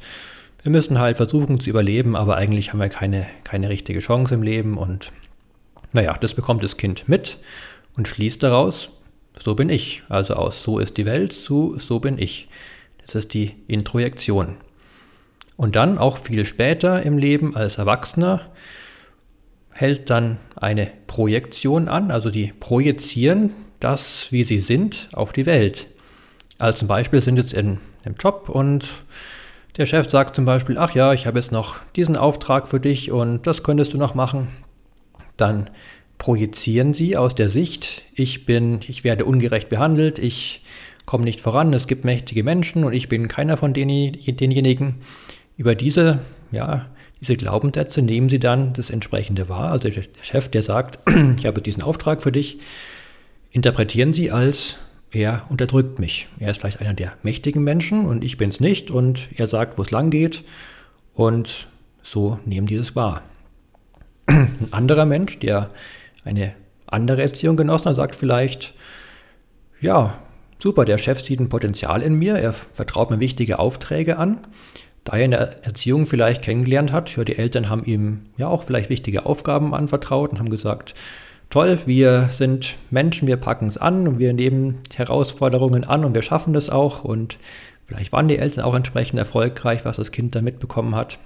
wir 0.63 0.71
müssen 0.73 0.99
halt 0.99 1.17
versuchen 1.17 1.61
zu 1.61 1.71
überleben, 1.71 2.17
aber 2.17 2.37
eigentlich 2.37 2.73
haben 2.73 2.81
wir 2.81 2.89
keine, 2.89 3.27
keine 3.45 3.69
richtige 3.71 4.01
Chance 4.01 4.35
im 4.35 4.43
Leben 4.43 4.77
und 4.77 5.13
naja, 5.93 6.15
das 6.21 6.35
bekommt 6.35 6.63
das 6.63 6.77
Kind 6.77 7.09
mit 7.09 7.39
und 7.97 8.09
schließt 8.09 8.43
daraus, 8.43 8.91
so 9.39 9.55
bin 9.55 9.71
ich. 9.71 10.03
Also 10.09 10.35
aus 10.35 10.63
so 10.63 10.79
ist 10.79 10.99
die 10.99 11.07
Welt 11.07 11.33
zu 11.33 11.77
so 11.79 11.99
bin 11.99 12.19
ich. 12.19 12.49
Das 13.07 13.15
ist 13.15 13.33
die 13.33 13.55
Introjektion. 13.69 14.57
Und 15.57 15.77
dann 15.77 15.97
auch 15.97 16.19
viel 16.19 16.45
später 16.45 17.03
im 17.03 17.17
Leben 17.17 17.57
als 17.57 17.79
Erwachsener 17.79 18.43
hält 19.79 20.11
dann 20.11 20.39
eine 20.57 20.91
Projektion 21.07 21.89
an, 21.89 22.11
also 22.11 22.31
die 22.31 22.53
projizieren 22.59 23.53
das, 23.79 24.33
wie 24.33 24.43
sie 24.43 24.61
sind, 24.61 25.09
auf 25.13 25.33
die 25.33 25.47
Welt. 25.47 25.87
Also 26.59 26.81
zum 26.81 26.89
Beispiel 26.89 27.21
sind 27.21 27.37
jetzt 27.37 27.53
in 27.53 27.79
einem 28.05 28.17
Job 28.19 28.49
und 28.49 28.89
der 29.77 29.87
Chef 29.87 30.11
sagt 30.11 30.35
zum 30.35 30.45
Beispiel, 30.45 30.77
ach 30.79 30.97
ja, 30.97 31.13
ich 31.13 31.27
habe 31.27 31.39
jetzt 31.39 31.53
noch 31.53 31.77
diesen 31.95 32.17
Auftrag 32.17 32.67
für 32.67 32.81
dich 32.81 33.13
und 33.13 33.47
das 33.47 33.63
könntest 33.63 33.95
du 33.95 33.99
noch 33.99 34.15
machen. 34.17 34.49
Dann 35.37 35.71
projizieren 36.19 36.93
sie 36.93 37.17
aus 37.17 37.37
der 37.37 37.49
Sicht, 37.49 38.03
ich 38.13 38.45
bin, 38.45 38.81
ich 38.89 39.05
werde 39.05 39.25
ungerecht 39.25 39.69
behandelt, 39.69 40.19
ich 40.19 40.65
komme 41.07 41.23
nicht 41.23 41.41
voran, 41.41 41.73
es 41.73 41.87
gibt 41.87 42.05
mächtige 42.05 42.43
Menschen 42.43 42.83
und 42.83 42.93
ich 42.93 43.09
bin 43.09 43.29
keiner 43.29 43.57
von 43.57 43.73
denjenigen. 43.73 44.97
Über 45.57 45.77
diese, 45.77 46.19
ja, 46.51 46.87
diese 47.21 47.37
Glaubenssätze 47.37 48.03
nehmen 48.03 48.29
sie 48.29 48.39
dann 48.39 48.73
das 48.73 48.91
entsprechende 48.91 49.49
wahr. 49.49 49.73
Also 49.73 49.89
der 49.89 50.03
Chef, 50.23 50.49
der 50.49 50.63
sagt, 50.63 50.99
ich 51.37 51.47
habe 51.47 51.61
diesen 51.61 51.83
Auftrag 51.83 52.23
für 52.23 52.33
dich, 52.33 52.59
interpretieren 53.51 54.13
sie 54.13 54.31
als, 54.31 54.79
er 55.11 55.45
unterdrückt 55.49 55.99
mich. 55.99 56.29
Er 56.39 56.51
ist 56.51 56.61
vielleicht 56.61 56.81
einer 56.81 56.95
der 56.95 57.15
mächtigen 57.23 57.65
Menschen 57.65 58.07
und 58.07 58.23
ich 58.23 58.37
bin 58.37 58.51
es 58.51 58.61
nicht 58.61 58.91
und 58.91 59.29
er 59.37 59.47
sagt, 59.47 59.79
wo 59.79 59.83
es 59.83 59.91
lang 59.91 60.11
geht 60.11 60.45
und 61.15 61.69
so 62.03 62.39
nehmen 62.45 62.67
die 62.67 62.75
es 62.75 62.95
wahr. 62.95 63.23
Ein 64.27 64.69
anderer 64.71 65.07
Mensch, 65.07 65.39
der 65.39 65.71
eine 66.25 66.55
andere 66.87 67.23
Erziehung 67.23 67.57
genossen 67.57 67.87
hat, 67.87 67.97
sagt 67.97 68.15
vielleicht, 68.15 68.75
ja, 69.81 70.19
super, 70.59 70.85
der 70.85 70.99
Chef 70.99 71.21
sieht 71.21 71.41
ein 71.41 71.49
Potenzial 71.49 72.03
in 72.03 72.15
mir, 72.15 72.37
er 72.37 72.53
vertraut 72.53 73.11
mir 73.11 73.21
wichtige 73.21 73.59
Aufträge 73.59 74.19
an. 74.19 74.47
Da 75.09 75.17
er 75.17 75.25
in 75.25 75.31
der 75.31 75.65
Erziehung 75.65 76.05
vielleicht 76.05 76.43
kennengelernt 76.43 76.93
hat, 76.93 77.17
ja, 77.17 77.25
die 77.25 77.39
Eltern 77.39 77.71
haben 77.71 77.83
ihm 77.87 78.27
ja 78.37 78.49
auch 78.49 78.63
vielleicht 78.63 78.91
wichtige 78.91 79.25
Aufgaben 79.25 79.75
anvertraut 79.75 80.33
und 80.33 80.39
haben 80.39 80.51
gesagt, 80.51 80.93
toll, 81.49 81.79
wir 81.87 82.29
sind 82.31 82.77
Menschen, 82.91 83.27
wir 83.27 83.39
packen 83.39 83.69
es 83.69 83.79
an 83.79 84.07
und 84.07 84.19
wir 84.19 84.35
nehmen 84.35 84.81
Herausforderungen 84.95 85.85
an 85.85 86.05
und 86.05 86.15
wir 86.15 86.21
schaffen 86.21 86.53
das 86.53 86.69
auch. 86.69 87.05
Und 87.05 87.39
vielleicht 87.87 88.13
waren 88.13 88.29
die 88.29 88.37
Eltern 88.37 88.65
auch 88.65 88.75
entsprechend 88.75 89.19
erfolgreich, 89.19 89.87
was 89.87 89.97
das 89.97 90.13
Kind 90.13 90.35
da 90.35 90.43
mitbekommen 90.43 90.95
hat. 90.95 91.19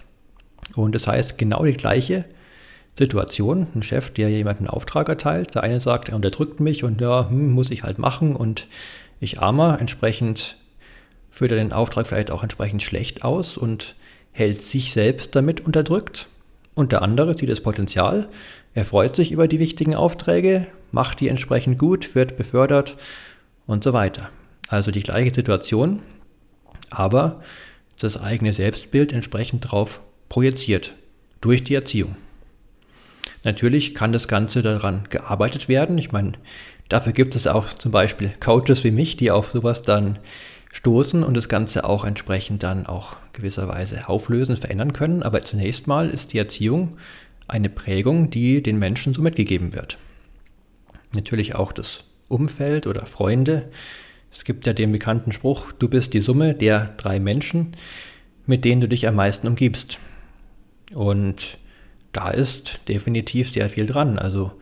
Und 0.77 0.95
das 0.95 1.09
heißt, 1.09 1.37
genau 1.37 1.65
die 1.65 1.73
gleiche 1.73 2.25
Situation. 2.95 3.67
Ein 3.75 3.83
Chef, 3.83 4.13
der 4.13 4.29
jemanden 4.29 4.67
einen 4.67 4.75
Auftrag 4.77 5.09
erteilt. 5.09 5.57
Der 5.57 5.65
eine 5.65 5.81
sagt, 5.81 6.09
er 6.09 6.15
unterdrückt 6.15 6.61
mich 6.61 6.85
und 6.85 7.01
ja, 7.01 7.29
hm, 7.29 7.51
muss 7.51 7.73
ich 7.73 7.83
halt 7.83 7.99
machen 7.99 8.37
und 8.37 8.69
ich 9.19 9.41
armer. 9.41 9.81
Entsprechend 9.81 10.57
führt 11.33 11.51
er 11.51 11.57
den 11.57 11.73
Auftrag 11.73 12.07
vielleicht 12.07 12.31
auch 12.31 12.45
entsprechend 12.45 12.83
schlecht 12.83 13.25
aus 13.25 13.57
und 13.57 13.97
hält 14.31 14.63
sich 14.63 14.93
selbst 14.93 15.35
damit 15.35 15.61
unterdrückt. 15.61 16.29
Und 16.75 16.93
der 16.93 17.03
andere 17.03 17.37
sieht 17.37 17.49
das 17.49 17.63
Potenzial, 17.63 18.29
er 18.75 18.85
freut 18.85 19.17
sich 19.17 19.33
über 19.33 19.49
die 19.49 19.59
wichtigen 19.59 19.95
Aufträge, 19.95 20.67
macht 20.93 21.21
die 21.21 21.29
entsprechend 21.29 21.79
gut, 21.79 22.15
wird 22.15 22.37
befördert 22.37 22.97
und 23.67 23.83
so 23.83 23.93
weiter. 23.93 24.31
Also 24.69 24.91
die 24.91 25.03
gleiche 25.03 25.35
Situation, 25.35 26.01
aber 26.91 27.43
das 27.99 28.21
eigene 28.21 28.53
Selbstbild 28.53 29.13
entsprechend 29.13 29.67
darauf 29.67 30.01
projiziert 30.29 30.95
durch 31.41 31.65
die 31.65 31.75
Erziehung. 31.75 32.17
Natürlich 33.45 33.95
kann 33.95 34.13
das 34.13 34.29
Ganze 34.29 34.63
daran 34.63 35.05
gearbeitet 35.11 35.69
werden. 35.69 35.99
Ich 35.99 36.13
meine, 36.13 36.33
dafür 36.89 37.13
gibt 37.13 37.35
es 37.35 37.47
auch 37.47 37.67
zum 37.67 37.91
Beispiel 37.91 38.33
Coaches 38.41 38.85
wie 38.85 38.93
mich, 38.93 39.17
die 39.17 39.31
auf 39.31 39.51
sowas 39.51 39.83
dann 39.83 40.19
stoßen 40.73 41.23
und 41.23 41.37
das 41.37 41.49
Ganze 41.49 41.85
auch 41.85 42.05
entsprechend 42.05 42.63
dann 42.63 42.87
auch 42.87 43.17
gewisserweise 43.33 44.09
auflösen, 44.09 44.57
verändern 44.57 44.93
können. 44.93 45.23
Aber 45.23 45.43
zunächst 45.43 45.87
mal 45.87 46.11
ist 46.11 46.33
die 46.33 46.39
Erziehung 46.39 46.97
eine 47.47 47.69
Prägung, 47.69 48.31
die 48.31 48.63
den 48.63 48.79
Menschen 48.79 49.15
so 49.15 49.23
mitgegeben 49.23 49.75
wird. 49.75 49.99
Natürlich 51.15 51.55
auch 51.55 51.73
das 51.73 52.05
Umfeld 52.29 52.87
oder 52.87 53.05
Freunde. 53.07 53.69
Es 54.33 54.45
gibt 54.45 54.67
ja 54.67 54.73
den 54.73 54.93
bekannten 54.93 55.33
Spruch, 55.33 55.73
du 55.73 55.89
bist 55.89 56.15
die 56.15 56.21
Summe 56.21 56.55
der 56.55 56.95
drei 56.97 57.21
Menschen, 57.21 57.77
mit 58.47 58.65
denen 58.65 58.81
du 58.81 58.89
dich 58.89 59.07
am 59.07 59.17
meisten 59.17 59.47
umgibst. 59.47 59.99
Und 60.95 61.59
da 62.13 62.31
ist 62.31 62.81
definitiv 62.89 63.53
sehr 63.53 63.69
viel 63.69 63.87
dran. 63.87 64.19
Also 64.19 64.53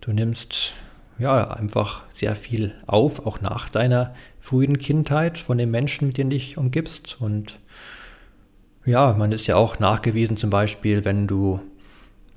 du 0.00 0.12
nimmst 0.12 0.74
ja 1.22 1.50
einfach 1.50 2.04
sehr 2.12 2.34
viel 2.34 2.74
auf, 2.86 3.26
auch 3.26 3.40
nach 3.40 3.68
deiner 3.68 4.14
frühen 4.40 4.78
Kindheit 4.78 5.38
von 5.38 5.58
den 5.58 5.70
Menschen, 5.70 6.08
mit 6.08 6.18
denen 6.18 6.30
du 6.30 6.36
dich 6.36 6.58
umgibst. 6.58 7.20
Und 7.20 7.58
ja, 8.84 9.14
man 9.14 9.32
ist 9.32 9.46
ja 9.46 9.56
auch 9.56 9.78
nachgewiesen, 9.78 10.36
zum 10.36 10.50
Beispiel, 10.50 11.04
wenn 11.04 11.26
du 11.26 11.60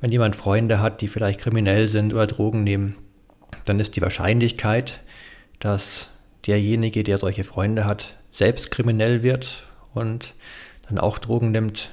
wenn 0.01 0.11
jemand 0.11 0.35
Freunde 0.35 0.81
hat, 0.81 1.01
die 1.01 1.07
vielleicht 1.07 1.39
kriminell 1.39 1.87
sind 1.87 2.13
oder 2.13 2.27
Drogen 2.27 2.63
nehmen, 2.63 2.95
dann 3.65 3.79
ist 3.79 3.95
die 3.95 4.01
Wahrscheinlichkeit, 4.01 5.01
dass 5.59 6.09
derjenige, 6.45 7.03
der 7.03 7.17
solche 7.17 7.43
Freunde 7.43 7.85
hat, 7.85 8.15
selbst 8.31 8.69
kriminell 8.69 9.23
wird 9.23 9.63
und 9.93 10.35
dann 10.87 10.99
auch 10.99 11.17
Drogen 11.17 11.51
nimmt, 11.51 11.91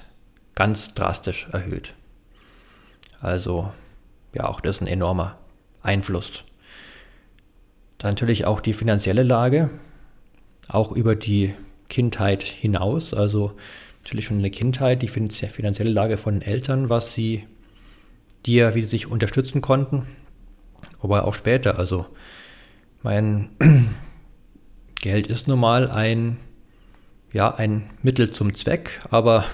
ganz 0.54 0.92
drastisch 0.92 1.48
erhöht. 1.52 1.94
Also 3.20 3.72
ja, 4.34 4.46
auch 4.46 4.60
das 4.60 4.76
ist 4.76 4.82
ein 4.82 4.88
enormer 4.88 5.38
Einfluss. 5.80 6.44
Dann 8.02 8.10
natürlich 8.10 8.46
auch 8.46 8.60
die 8.60 8.72
finanzielle 8.72 9.22
Lage, 9.22 9.70
auch 10.66 10.90
über 10.90 11.14
die 11.14 11.54
Kindheit 11.88 12.42
hinaus. 12.42 13.14
Also 13.14 13.52
natürlich 14.02 14.24
schon 14.24 14.38
in 14.38 14.42
der 14.42 14.50
Kindheit 14.50 15.02
die 15.02 15.08
finanzielle 15.08 15.92
Lage 15.92 16.16
von 16.16 16.42
Eltern, 16.42 16.88
was 16.88 17.14
sie 17.14 17.46
ja 18.44 18.74
wie 18.74 18.82
sich 18.82 19.06
unterstützen 19.06 19.60
konnten, 19.60 20.04
aber 21.00 21.28
auch 21.28 21.34
später. 21.34 21.78
Also 21.78 22.06
mein 23.04 23.50
Geld 25.00 25.28
ist 25.28 25.46
nun 25.46 25.60
mal 25.60 25.88
ein, 25.88 26.38
ja, 27.32 27.54
ein 27.54 27.88
Mittel 28.02 28.32
zum 28.32 28.52
Zweck, 28.56 29.00
aber 29.10 29.44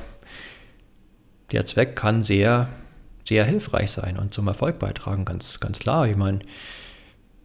der 1.53 1.67
Zweck 1.67 1.97
kann 1.97 2.23
sehr, 2.23 2.71
sehr 3.25 3.45
hilfreich 3.45 3.91
sein 3.91 4.17
und 4.17 4.33
zum 4.33 4.49
Erfolg 4.49 4.79
beitragen, 4.79 5.27
ganz, 5.27 5.61
ganz 5.61 5.81
klar. 5.81 6.09
Ich 6.09 6.17
meine, 6.17 6.39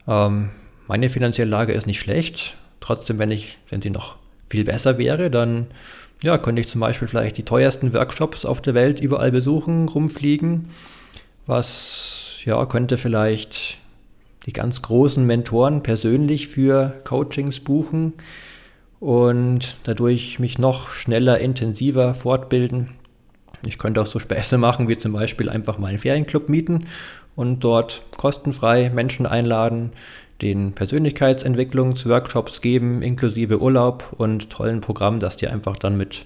ähm, 0.07 0.51
meine 0.87 1.09
finanzielle 1.09 1.49
Lage 1.49 1.73
ist 1.73 1.87
nicht 1.87 1.99
schlecht. 1.99 2.57
Trotzdem, 2.79 3.19
wenn 3.19 3.31
ich, 3.31 3.59
wenn 3.69 3.81
sie 3.81 3.89
noch 3.89 4.17
viel 4.47 4.63
besser 4.63 4.97
wäre, 4.97 5.31
dann 5.31 5.67
ja, 6.21 6.37
könnte 6.37 6.61
ich 6.61 6.67
zum 6.67 6.81
Beispiel 6.81 7.07
vielleicht 7.07 7.37
die 7.37 7.43
teuersten 7.43 7.93
Workshops 7.93 8.45
auf 8.45 8.61
der 8.61 8.73
Welt 8.73 8.99
überall 8.99 9.31
besuchen, 9.31 9.89
rumfliegen 9.89 10.69
was 11.45 12.41
ja 12.45 12.65
könnte 12.65 12.97
vielleicht 12.97 13.77
die 14.45 14.53
ganz 14.53 14.81
großen 14.81 15.25
Mentoren 15.25 15.83
persönlich 15.83 16.47
für 16.47 16.97
Coachings 17.05 17.59
buchen 17.61 18.13
und 18.99 19.77
dadurch 19.83 20.39
mich 20.39 20.59
noch 20.59 20.89
schneller, 20.89 21.39
intensiver 21.39 22.13
fortbilden. 22.13 22.89
Ich 23.65 23.77
könnte 23.77 24.01
auch 24.01 24.05
so 24.05 24.19
Späße 24.19 24.57
machen, 24.57 24.89
wie 24.89 24.97
zum 24.97 25.13
Beispiel 25.13 25.49
einfach 25.49 25.77
mal 25.77 25.87
einen 25.87 25.99
Ferienclub 25.99 26.49
mieten 26.49 26.87
und 27.35 27.63
dort 27.63 28.03
kostenfrei 28.17 28.89
Menschen 28.89 29.25
einladen, 29.25 29.91
den 30.41 30.73
Persönlichkeitsentwicklungsworkshops 30.73 32.61
geben, 32.61 33.01
inklusive 33.01 33.61
Urlaub 33.61 34.13
und 34.17 34.49
tollen 34.49 34.81
Programm, 34.81 35.19
das 35.19 35.37
dir 35.37 35.51
einfach 35.51 35.77
dann 35.77 35.95
mit 35.95 36.25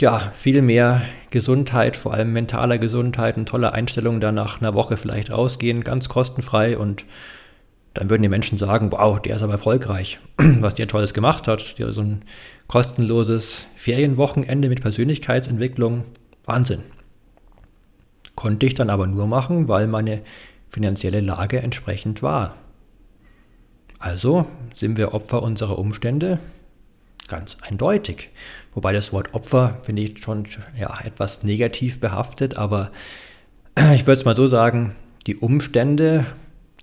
ja, 0.00 0.32
viel 0.36 0.60
mehr 0.60 1.02
Gesundheit, 1.30 1.96
vor 1.96 2.12
allem 2.14 2.32
mentaler 2.32 2.78
Gesundheit 2.78 3.36
und 3.36 3.48
tolle 3.48 3.72
Einstellungen 3.72 4.20
dann 4.20 4.34
nach 4.34 4.60
einer 4.60 4.74
Woche 4.74 4.96
vielleicht 4.96 5.30
rausgehen, 5.30 5.84
ganz 5.84 6.08
kostenfrei 6.08 6.76
und 6.76 7.06
dann 7.94 8.10
würden 8.10 8.22
die 8.22 8.28
Menschen 8.28 8.58
sagen, 8.58 8.90
wow, 8.90 9.20
der 9.20 9.36
ist 9.36 9.42
aber 9.42 9.52
erfolgreich, 9.52 10.18
was 10.36 10.74
der 10.74 10.88
Tolles 10.88 11.14
gemacht 11.14 11.46
hat. 11.46 11.78
Der 11.78 11.92
so 11.92 12.02
ein 12.02 12.22
kostenloses 12.66 13.66
Ferienwochenende 13.76 14.68
mit 14.68 14.80
Persönlichkeitsentwicklung, 14.80 16.02
Wahnsinn. 16.44 16.82
Konnte 18.34 18.66
ich 18.66 18.74
dann 18.74 18.90
aber 18.90 19.06
nur 19.06 19.28
machen, 19.28 19.68
weil 19.68 19.86
meine 19.86 20.22
finanzielle 20.70 21.20
Lage 21.20 21.60
entsprechend 21.60 22.20
war. 22.20 22.56
Also 24.04 24.44
sind 24.74 24.98
wir 24.98 25.14
Opfer 25.14 25.42
unserer 25.42 25.78
Umstände, 25.78 26.38
ganz 27.26 27.56
eindeutig. 27.62 28.28
Wobei 28.74 28.92
das 28.92 29.14
Wort 29.14 29.32
Opfer 29.32 29.78
finde 29.82 30.02
ich 30.02 30.22
schon 30.22 30.46
ja, 30.78 30.94
etwas 31.02 31.42
negativ 31.42 32.00
behaftet, 32.00 32.58
aber 32.58 32.90
ich 33.94 34.02
würde 34.02 34.18
es 34.18 34.26
mal 34.26 34.36
so 34.36 34.46
sagen, 34.46 34.94
die 35.26 35.36
Umstände 35.36 36.26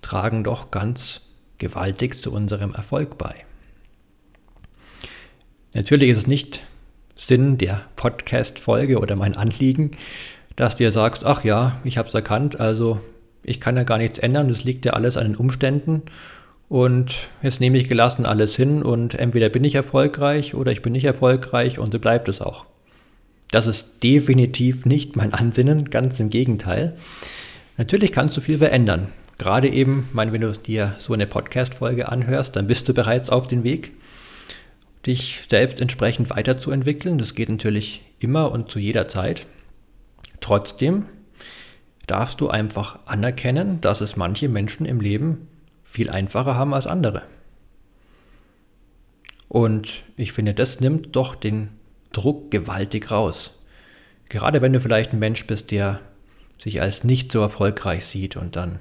tragen 0.02 0.44
doch 0.44 0.72
ganz 0.72 1.22
gewaltig 1.60 2.20
zu 2.20 2.34
unserem 2.34 2.74
Erfolg 2.74 3.20
bei. 3.20 3.36
Natürlich 5.76 6.10
ist 6.10 6.18
es 6.18 6.28
nicht 6.28 6.64
Sinn 7.14 7.60
der 7.60 7.86
Podcast-Folge 7.98 8.98
oder 8.98 9.16
mein 9.16 9.38
Anliegen, 9.38 9.92
dass 10.56 10.76
du 10.76 10.86
dir 10.86 10.92
sagst, 10.92 11.24
ach 11.24 11.44
ja, 11.44 11.80
ich 11.84 12.00
habe 12.00 12.08
es 12.08 12.16
erkannt, 12.16 12.60
also 12.60 13.00
ich 13.44 13.60
kann 13.60 13.78
ja 13.78 13.84
gar 13.84 14.00
nichts 14.00 14.18
ändern, 14.18 14.48
das 14.48 14.64
liegt 14.64 14.86
ja 14.86 14.94
alles 14.94 15.18
an 15.18 15.28
den 15.28 15.36
Umständen 15.36 16.02
und 16.72 17.28
jetzt 17.42 17.60
nehme 17.60 17.78
ich 17.78 17.90
gelassen 17.90 18.26
alles 18.26 18.56
hin 18.56 18.82
und 18.82 19.16
entweder 19.16 19.50
bin 19.50 19.66
ich 19.66 19.76
erfolgreich 19.76 20.56
oder 20.56 20.72
ich 20.72 20.82
bin 20.82 20.94
nicht 20.94 21.04
erfolgreich 21.04 21.80
und 21.80 21.92
so 21.92 22.00
bleibt 22.00 22.30
es 22.30 22.40
auch. 22.40 22.66
Das 23.52 23.68
ist 23.68 24.02
definitiv 24.04 24.86
nicht 24.86 25.18
mein 25.18 25.34
Ansinnen, 25.34 25.90
ganz 25.90 26.22
im 26.22 26.30
Gegenteil. 26.30 26.96
Natürlich 27.76 28.14
kannst 28.14 28.38
du 28.38 28.42
viel 28.42 28.58
verändern. 28.58 29.08
Gerade 29.38 29.68
eben, 29.68 30.08
meine, 30.14 30.32
wenn 30.32 30.40
du 30.40 30.54
dir 30.54 30.96
so 30.98 31.12
eine 31.12 31.28
Podcast-Folge 31.28 32.08
anhörst, 32.08 32.56
dann 32.56 32.68
bist 32.68 32.88
du 32.88 32.94
bereits 32.94 33.30
auf 33.30 33.48
dem 33.48 33.66
Weg, 33.66 33.92
dich 35.06 35.42
selbst 35.50 35.82
entsprechend 35.82 36.30
weiterzuentwickeln. 36.30 37.18
Das 37.18 37.36
geht 37.36 37.50
natürlich 37.50 38.02
immer 38.20 38.50
und 38.50 38.72
zu 38.72 38.80
jeder 38.80 39.10
Zeit. 39.10 39.46
Trotzdem 40.40 41.08
darfst 42.08 42.40
du 42.40 42.48
einfach 42.48 43.00
anerkennen, 43.08 43.82
dass 43.82 44.00
es 44.00 44.16
manche 44.16 44.48
Menschen 44.48 44.86
im 44.86 45.02
Leben 45.02 45.50
viel 45.84 46.10
einfacher 46.10 46.56
haben 46.56 46.74
als 46.74 46.88
andere. 46.88 47.24
Und 49.48 50.04
ich 50.16 50.32
finde, 50.32 50.54
das 50.54 50.80
nimmt 50.80 51.16
doch 51.16 51.36
den 51.36 51.70
Druck 52.14 52.52
gewaltig 52.52 53.12
raus. 53.12 53.54
Gerade 54.30 54.62
wenn 54.62 54.74
du 54.74 54.80
vielleicht 54.80 55.12
ein 55.12 55.20
Mensch 55.20 55.46
bist, 55.46 55.72
der 55.72 56.00
sich 56.58 56.82
als 56.82 57.04
nicht 57.04 57.32
so 57.32 57.42
erfolgreich 57.42 58.06
sieht 58.06 58.38
und 58.38 58.56
dann 58.56 58.80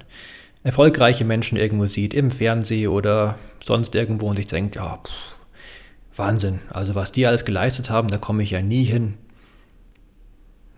erfolgreiche 0.63 1.25
Menschen 1.25 1.57
irgendwo 1.57 1.87
sieht, 1.87 2.13
im 2.13 2.31
Fernsehen 2.31 2.89
oder 2.89 3.37
sonst 3.63 3.95
irgendwo 3.95 4.27
und 4.27 4.35
sich 4.35 4.47
denkt, 4.47 4.75
ja, 4.75 4.97
pff, 4.97 5.35
Wahnsinn, 6.15 6.59
also 6.69 6.95
was 6.95 7.11
die 7.11 7.25
alles 7.25 7.45
geleistet 7.45 7.89
haben, 7.89 8.09
da 8.09 8.17
komme 8.17 8.43
ich 8.43 8.51
ja 8.51 8.61
nie 8.61 8.83
hin. 8.83 9.15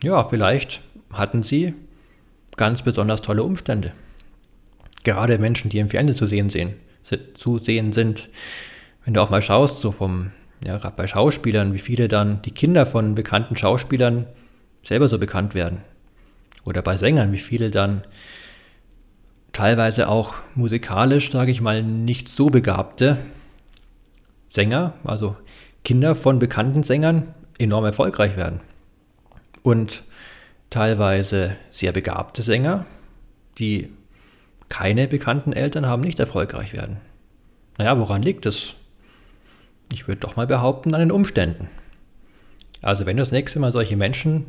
Ja, 0.01 0.23
vielleicht 0.23 0.81
hatten 1.11 1.43
sie 1.43 1.75
ganz 2.55 2.81
besonders 2.81 3.21
tolle 3.21 3.43
Umstände. 3.43 3.93
Gerade 5.03 5.37
Menschen, 5.37 5.69
die 5.69 5.79
im 5.79 5.89
Fernsehen 5.89 6.15
zu 6.15 6.27
sehen, 6.27 6.49
sehen, 6.49 6.75
zu 7.33 7.57
sehen 7.57 7.93
sind. 7.93 8.29
Wenn 9.03 9.13
du 9.13 9.21
auch 9.21 9.29
mal 9.29 9.41
schaust, 9.41 9.81
so 9.81 9.91
vom, 9.91 10.31
ja, 10.65 10.77
gerade 10.77 10.95
bei 10.95 11.07
Schauspielern, 11.07 11.73
wie 11.73 11.79
viele 11.79 12.07
dann 12.07 12.41
die 12.43 12.51
Kinder 12.51 12.85
von 12.85 13.15
bekannten 13.15 13.57
Schauspielern 13.57 14.27
selber 14.85 15.07
so 15.07 15.19
bekannt 15.19 15.55
werden. 15.55 15.81
Oder 16.65 16.81
bei 16.81 16.95
Sängern, 16.95 17.31
wie 17.33 17.37
viele 17.37 17.71
dann 17.71 18.03
teilweise 19.51 20.07
auch 20.07 20.35
musikalisch, 20.55 21.31
sage 21.31 21.51
ich 21.51 21.61
mal, 21.61 21.83
nicht 21.83 22.29
so 22.29 22.47
begabte 22.47 23.17
Sänger, 24.47 24.93
also 25.03 25.35
Kinder 25.83 26.15
von 26.15 26.39
bekannten 26.39 26.83
Sängern, 26.83 27.33
enorm 27.59 27.85
erfolgreich 27.85 28.37
werden. 28.37 28.61
Und 29.61 30.03
teilweise 30.69 31.57
sehr 31.69 31.91
begabte 31.91 32.41
Sänger, 32.41 32.85
die 33.57 33.89
keine 34.73 35.07
bekannten 35.07 35.53
Eltern 35.53 35.85
haben, 35.85 36.01
nicht 36.01 36.19
erfolgreich 36.19 36.73
werden. 36.73 36.97
Naja, 37.77 37.99
woran 37.99 38.23
liegt 38.23 38.47
es? 38.47 38.73
Ich 39.93 40.07
würde 40.07 40.21
doch 40.21 40.35
mal 40.35 40.47
behaupten, 40.47 40.95
an 40.95 40.99
den 40.99 41.11
Umständen. 41.11 41.69
Also 42.81 43.05
wenn 43.05 43.15
du 43.15 43.21
das 43.21 43.31
nächste 43.31 43.59
Mal 43.59 43.71
solche 43.71 43.97
Menschen 43.97 44.47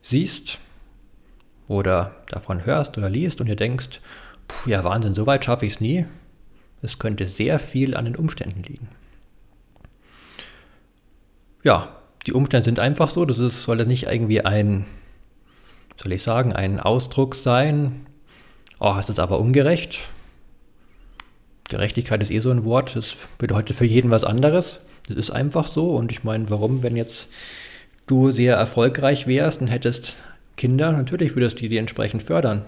siehst 0.00 0.58
oder 1.68 2.16
davon 2.28 2.64
hörst 2.64 2.96
oder 2.96 3.10
liest 3.10 3.42
und 3.42 3.46
dir 3.46 3.54
denkst, 3.56 4.00
pff, 4.50 4.66
ja 4.66 4.84
Wahnsinn, 4.84 5.12
so 5.12 5.26
weit 5.26 5.44
schaffe 5.44 5.66
ich 5.66 5.74
es 5.74 5.80
nie, 5.82 6.06
es 6.80 6.98
könnte 6.98 7.26
sehr 7.28 7.58
viel 7.58 7.94
an 7.94 8.06
den 8.06 8.16
Umständen 8.16 8.62
liegen. 8.62 8.88
Ja, 11.62 11.94
die 12.26 12.32
Umstände 12.32 12.64
sind 12.64 12.80
einfach 12.80 13.10
so, 13.10 13.26
das 13.26 13.38
ist, 13.38 13.64
sollte 13.64 13.84
nicht 13.84 14.04
irgendwie 14.04 14.40
ein 14.40 14.86
soll 15.96 16.12
ich 16.12 16.22
sagen, 16.22 16.54
ein 16.54 16.80
Ausdruck 16.80 17.34
sein, 17.34 18.06
oh, 18.82 18.98
ist 18.98 19.20
aber 19.20 19.38
ungerecht. 19.38 20.00
Gerechtigkeit 21.70 22.22
ist 22.22 22.30
eh 22.30 22.40
so 22.40 22.50
ein 22.50 22.64
Wort, 22.64 22.96
das 22.96 23.16
bedeutet 23.38 23.76
für 23.76 23.84
jeden 23.84 24.10
was 24.10 24.24
anderes. 24.24 24.80
Das 25.08 25.16
ist 25.16 25.30
einfach 25.30 25.66
so 25.66 25.90
und 25.96 26.10
ich 26.10 26.24
meine, 26.24 26.50
warum, 26.50 26.82
wenn 26.82 26.96
jetzt 26.96 27.28
du 28.06 28.30
sehr 28.30 28.56
erfolgreich 28.56 29.26
wärst 29.26 29.60
und 29.60 29.68
hättest 29.68 30.16
Kinder, 30.56 30.92
natürlich 30.92 31.34
würdest 31.34 31.60
du 31.60 31.68
die 31.68 31.78
entsprechend 31.78 32.22
fördern. 32.22 32.64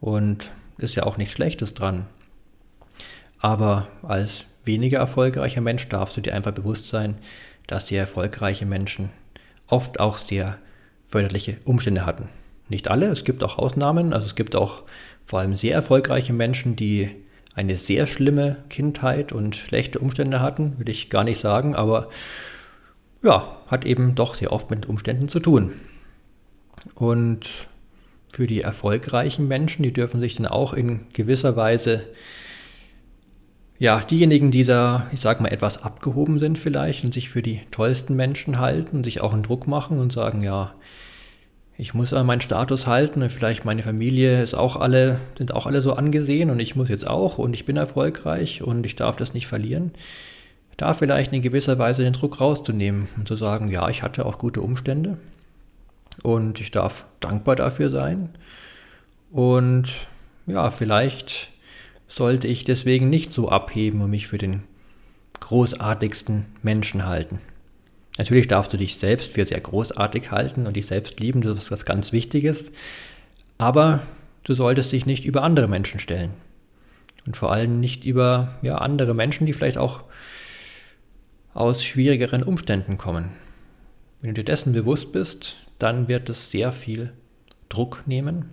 Und 0.00 0.52
ist 0.78 0.94
ja 0.94 1.04
auch 1.04 1.16
nichts 1.16 1.34
Schlechtes 1.34 1.74
dran. 1.74 2.06
Aber 3.38 3.88
als 4.02 4.46
weniger 4.64 4.98
erfolgreicher 4.98 5.60
Mensch 5.60 5.88
darfst 5.88 6.16
du 6.16 6.20
dir 6.20 6.34
einfach 6.34 6.52
bewusst 6.52 6.88
sein, 6.88 7.16
dass 7.66 7.88
sehr 7.88 8.00
erfolgreiche 8.00 8.66
Menschen 8.66 9.10
oft 9.68 10.00
auch 10.00 10.18
sehr 10.18 10.58
förderliche 11.06 11.56
Umstände 11.64 12.06
hatten. 12.06 12.28
Nicht 12.68 12.90
alle, 12.90 13.06
es 13.06 13.24
gibt 13.24 13.42
auch 13.42 13.58
Ausnahmen, 13.58 14.12
also 14.12 14.26
es 14.26 14.34
gibt 14.34 14.56
auch 14.56 14.82
vor 15.26 15.40
allem 15.40 15.54
sehr 15.54 15.74
erfolgreiche 15.74 16.32
Menschen, 16.32 16.76
die 16.76 17.10
eine 17.54 17.76
sehr 17.76 18.06
schlimme 18.06 18.64
Kindheit 18.68 19.32
und 19.32 19.56
schlechte 19.56 19.98
Umstände 19.98 20.40
hatten, 20.40 20.78
würde 20.78 20.90
ich 20.90 21.10
gar 21.10 21.24
nicht 21.24 21.38
sagen, 21.38 21.74
aber 21.74 22.08
ja, 23.22 23.56
hat 23.68 23.84
eben 23.84 24.14
doch 24.14 24.34
sehr 24.34 24.52
oft 24.52 24.70
mit 24.70 24.86
Umständen 24.86 25.28
zu 25.28 25.40
tun. 25.40 25.72
Und 26.94 27.68
für 28.28 28.46
die 28.46 28.60
erfolgreichen 28.60 29.48
Menschen, 29.48 29.82
die 29.84 29.92
dürfen 29.92 30.20
sich 30.20 30.36
dann 30.36 30.46
auch 30.46 30.72
in 30.72 31.06
gewisser 31.12 31.56
Weise, 31.56 32.02
ja, 33.78 34.00
diejenigen, 34.00 34.50
die 34.50 34.64
da, 34.64 35.06
ich 35.12 35.20
sag 35.20 35.40
mal, 35.40 35.52
etwas 35.52 35.82
abgehoben 35.82 36.38
sind 36.38 36.58
vielleicht 36.58 37.04
und 37.04 37.14
sich 37.14 37.28
für 37.28 37.42
die 37.42 37.60
tollsten 37.70 38.14
Menschen 38.14 38.58
halten, 38.58 39.04
sich 39.04 39.20
auch 39.20 39.32
einen 39.32 39.42
Druck 39.42 39.66
machen 39.66 39.98
und 39.98 40.12
sagen, 40.12 40.42
ja, 40.42 40.74
ich 41.76 41.92
muss 41.92 42.12
an 42.12 42.26
meinen 42.26 42.40
Status 42.40 42.86
halten 42.86 43.28
vielleicht 43.30 43.64
meine 43.64 43.82
Familie 43.82 44.42
ist 44.42 44.54
auch 44.54 44.76
alle, 44.76 45.18
sind 45.36 45.52
auch 45.52 45.66
alle 45.66 45.82
so 45.82 45.94
angesehen 45.94 46.50
und 46.50 46.60
ich 46.60 46.76
muss 46.76 46.88
jetzt 46.88 47.06
auch 47.06 47.38
und 47.38 47.54
ich 47.54 47.64
bin 47.64 47.76
erfolgreich 47.76 48.62
und 48.62 48.86
ich 48.86 48.96
darf 48.96 49.16
das 49.16 49.34
nicht 49.34 49.46
verlieren. 49.46 49.92
Da 50.76 50.94
vielleicht 50.94 51.32
in 51.32 51.42
gewisser 51.42 51.78
Weise 51.78 52.02
den 52.02 52.12
Druck 52.12 52.40
rauszunehmen 52.40 53.08
und 53.16 53.28
zu 53.28 53.36
sagen, 53.36 53.68
ja, 53.68 53.88
ich 53.88 54.02
hatte 54.02 54.26
auch 54.26 54.38
gute 54.38 54.60
Umstände 54.60 55.18
und 56.22 56.60
ich 56.60 56.70
darf 56.70 57.06
dankbar 57.20 57.56
dafür 57.56 57.90
sein. 57.90 58.30
Und 59.30 60.06
ja, 60.46 60.70
vielleicht 60.70 61.50
sollte 62.06 62.46
ich 62.46 62.64
deswegen 62.64 63.10
nicht 63.10 63.32
so 63.32 63.48
abheben 63.48 64.00
und 64.00 64.10
mich 64.10 64.26
für 64.28 64.38
den 64.38 64.62
großartigsten 65.40 66.46
Menschen 66.62 67.06
halten. 67.06 67.40
Natürlich 68.16 68.46
darfst 68.46 68.72
du 68.72 68.76
dich 68.76 68.96
selbst 68.96 69.32
für 69.32 69.44
sehr 69.44 69.60
großartig 69.60 70.30
halten 70.30 70.66
und 70.66 70.76
dich 70.76 70.86
selbst 70.86 71.18
lieben, 71.20 71.40
das 71.40 71.58
ist 71.58 71.70
was 71.70 71.84
ganz 71.84 72.12
Wichtiges. 72.12 72.70
Aber 73.58 74.02
du 74.44 74.54
solltest 74.54 74.92
dich 74.92 75.06
nicht 75.06 75.24
über 75.24 75.42
andere 75.42 75.68
Menschen 75.68 75.98
stellen. 75.98 76.32
Und 77.26 77.36
vor 77.36 77.52
allem 77.52 77.80
nicht 77.80 78.04
über 78.04 78.56
ja, 78.62 78.76
andere 78.78 79.14
Menschen, 79.14 79.46
die 79.46 79.52
vielleicht 79.52 79.78
auch 79.78 80.04
aus 81.54 81.84
schwierigeren 81.84 82.42
Umständen 82.42 82.98
kommen. 82.98 83.30
Wenn 84.20 84.34
du 84.34 84.42
dir 84.42 84.44
dessen 84.44 84.72
bewusst 84.72 85.12
bist, 85.12 85.56
dann 85.78 86.08
wird 86.08 86.28
es 86.28 86.50
sehr 86.50 86.72
viel 86.72 87.12
Druck 87.68 88.02
nehmen. 88.06 88.50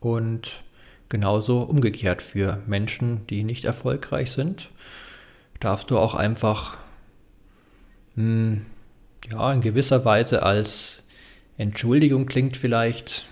Und 0.00 0.62
genauso 1.08 1.62
umgekehrt 1.62 2.22
für 2.22 2.62
Menschen, 2.66 3.26
die 3.28 3.44
nicht 3.44 3.64
erfolgreich 3.64 4.32
sind, 4.32 4.70
darfst 5.60 5.90
du 5.90 5.98
auch 5.98 6.14
einfach 6.14 6.78
hm, 8.16 8.66
ja, 9.30 9.52
in 9.52 9.60
gewisser 9.60 10.04
Weise 10.04 10.42
als 10.42 11.02
Entschuldigung 11.58 12.26
klingt 12.26 12.56
vielleicht 12.56 13.26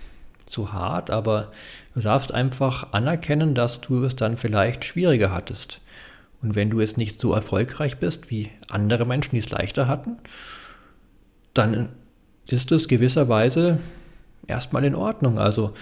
zu 0.45 0.73
hart, 0.73 1.09
aber 1.09 1.51
du 1.93 2.01
darfst 2.01 2.33
einfach 2.33 2.93
anerkennen, 2.93 3.55
dass 3.55 3.81
du 3.81 4.03
es 4.03 4.15
dann 4.15 4.37
vielleicht 4.37 4.85
schwieriger 4.85 5.31
hattest. 5.31 5.79
Und 6.41 6.55
wenn 6.55 6.69
du 6.69 6.79
jetzt 6.79 6.97
nicht 6.97 7.19
so 7.19 7.33
erfolgreich 7.33 7.97
bist 7.97 8.29
wie 8.29 8.49
andere 8.69 9.05
Menschen, 9.05 9.31
die 9.31 9.39
es 9.39 9.49
leichter 9.49 9.87
hatten, 9.87 10.17
dann 11.53 11.89
ist 12.47 12.71
es 12.71 12.87
gewisserweise 12.87 13.79
erstmal 14.45 14.83
in 14.83 14.95
Ordnung. 14.95 15.39
Also 15.39 15.73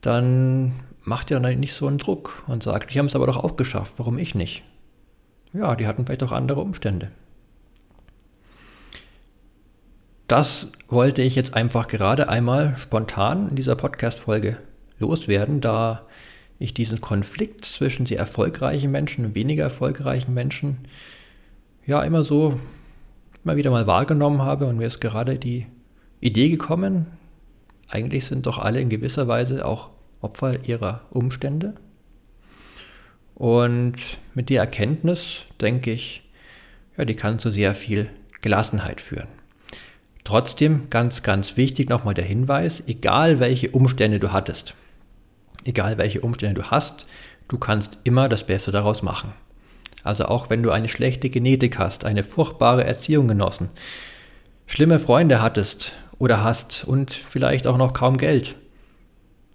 dann 0.00 0.72
macht 1.02 1.30
ihr 1.30 1.40
dann 1.40 1.60
nicht 1.60 1.74
so 1.74 1.86
einen 1.86 1.98
Druck 1.98 2.44
und 2.46 2.62
sagt, 2.62 2.94
die 2.94 2.98
haben 2.98 3.06
es 3.06 3.16
aber 3.16 3.26
doch 3.26 3.36
auch 3.36 3.56
geschafft, 3.56 3.94
warum 3.98 4.18
ich 4.18 4.34
nicht? 4.34 4.62
Ja, 5.52 5.76
die 5.76 5.86
hatten 5.86 6.06
vielleicht 6.06 6.22
auch 6.22 6.32
andere 6.32 6.60
Umstände. 6.60 7.10
Das 10.36 10.66
wollte 10.88 11.22
ich 11.22 11.36
jetzt 11.36 11.54
einfach 11.54 11.86
gerade 11.86 12.28
einmal 12.28 12.76
spontan 12.76 13.50
in 13.50 13.54
dieser 13.54 13.76
Podcast-Folge 13.76 14.56
loswerden, 14.98 15.60
da 15.60 16.08
ich 16.58 16.74
diesen 16.74 17.00
Konflikt 17.00 17.64
zwischen 17.64 18.04
sehr 18.04 18.18
erfolgreichen 18.18 18.90
Menschen 18.90 19.24
und 19.26 19.36
weniger 19.36 19.62
erfolgreichen 19.62 20.34
Menschen 20.34 20.88
ja 21.86 22.02
immer 22.02 22.24
so 22.24 22.58
immer 23.44 23.54
wieder 23.54 23.70
mal 23.70 23.86
wahrgenommen 23.86 24.42
habe 24.42 24.66
und 24.66 24.76
mir 24.76 24.88
ist 24.88 25.00
gerade 25.00 25.38
die 25.38 25.68
Idee 26.18 26.48
gekommen, 26.48 27.06
eigentlich 27.86 28.26
sind 28.26 28.46
doch 28.46 28.58
alle 28.58 28.80
in 28.80 28.88
gewisser 28.88 29.28
Weise 29.28 29.64
auch 29.64 29.90
Opfer 30.20 30.64
ihrer 30.64 31.02
Umstände. 31.10 31.76
Und 33.36 34.18
mit 34.34 34.50
der 34.50 34.62
Erkenntnis 34.62 35.46
denke 35.60 35.92
ich, 35.92 36.28
ja, 36.96 37.04
die 37.04 37.14
kann 37.14 37.38
zu 37.38 37.52
sehr 37.52 37.72
viel 37.72 38.10
Gelassenheit 38.42 39.00
führen. 39.00 39.28
Trotzdem 40.24 40.88
ganz, 40.88 41.22
ganz 41.22 41.58
wichtig 41.58 41.90
nochmal 41.90 42.14
der 42.14 42.24
Hinweis, 42.24 42.82
egal 42.86 43.40
welche 43.40 43.70
Umstände 43.70 44.18
du 44.18 44.32
hattest, 44.32 44.74
egal 45.64 45.98
welche 45.98 46.22
Umstände 46.22 46.54
du 46.54 46.70
hast, 46.70 47.06
du 47.46 47.58
kannst 47.58 47.98
immer 48.04 48.30
das 48.30 48.46
Beste 48.46 48.72
daraus 48.72 49.02
machen. 49.02 49.34
Also 50.02 50.24
auch 50.24 50.50
wenn 50.50 50.62
du 50.62 50.70
eine 50.70 50.88
schlechte 50.88 51.28
Genetik 51.28 51.78
hast, 51.78 52.04
eine 52.04 52.24
furchtbare 52.24 52.84
Erziehung 52.84 53.28
genossen, 53.28 53.68
schlimme 54.66 54.98
Freunde 54.98 55.42
hattest 55.42 55.92
oder 56.18 56.42
hast 56.42 56.84
und 56.84 57.12
vielleicht 57.12 57.66
auch 57.66 57.76
noch 57.76 57.92
kaum 57.92 58.16
Geld, 58.16 58.56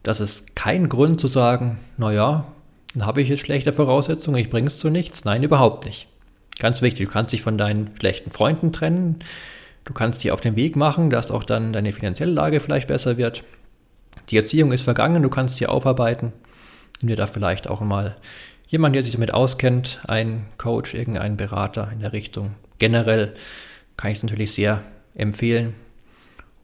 das 0.03 0.19
ist 0.19 0.55
kein 0.55 0.87
Grund 0.87 1.19
zu 1.19 1.27
sagen, 1.27 1.79
naja, 1.97 2.45
dann 2.93 3.05
habe 3.05 3.21
ich 3.21 3.29
jetzt 3.29 3.41
schlechte 3.41 3.73
Voraussetzungen, 3.73 4.39
ich 4.39 4.49
bringe 4.49 4.67
es 4.67 4.79
zu 4.79 4.89
nichts. 4.89 5.25
Nein, 5.25 5.43
überhaupt 5.43 5.85
nicht. 5.85 6.07
Ganz 6.59 6.81
wichtig, 6.81 7.07
du 7.07 7.11
kannst 7.11 7.33
dich 7.33 7.41
von 7.41 7.57
deinen 7.57 7.91
schlechten 7.99 8.31
Freunden 8.31 8.71
trennen, 8.71 9.19
Du 9.89 9.95
kannst 9.95 10.23
dich 10.23 10.31
auf 10.31 10.39
den 10.39 10.55
Weg 10.55 10.75
machen, 10.75 11.09
dass 11.09 11.31
auch 11.31 11.43
dann 11.43 11.73
deine 11.73 11.91
finanzielle 11.91 12.31
Lage 12.31 12.59
vielleicht 12.59 12.87
besser 12.87 13.17
wird. 13.17 13.43
Die 14.29 14.37
Erziehung 14.37 14.71
ist 14.71 14.83
vergangen, 14.83 15.23
du 15.23 15.29
kannst 15.29 15.57
sie 15.57 15.65
aufarbeiten. 15.65 16.31
Nimm 17.01 17.07
dir 17.07 17.15
da 17.15 17.25
vielleicht 17.25 17.67
auch 17.67 17.81
mal 17.81 18.15
jemand, 18.67 18.93
der 18.93 19.01
sich 19.01 19.13
damit 19.13 19.33
auskennt, 19.33 20.01
ein 20.07 20.45
Coach, 20.59 20.93
irgendein 20.93 21.37
Berater 21.37 21.89
in 21.91 22.01
der 22.01 22.13
Richtung. 22.13 22.51
Generell 22.77 23.33
kann 23.97 24.11
ich 24.11 24.19
es 24.19 24.23
natürlich 24.23 24.51
sehr 24.51 24.83
empfehlen. 25.15 25.73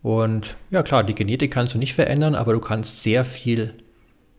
Und 0.04 0.56
ja 0.70 0.84
klar, 0.84 1.04
die 1.04 1.16
Genetik 1.16 1.52
kannst 1.52 1.74
du 1.74 1.80
nicht 1.80 1.96
verändern, 1.96 2.36
aber 2.36 2.54
du 2.54 2.60
kannst 2.60 3.02
sehr 3.02 3.26
viel 3.26 3.74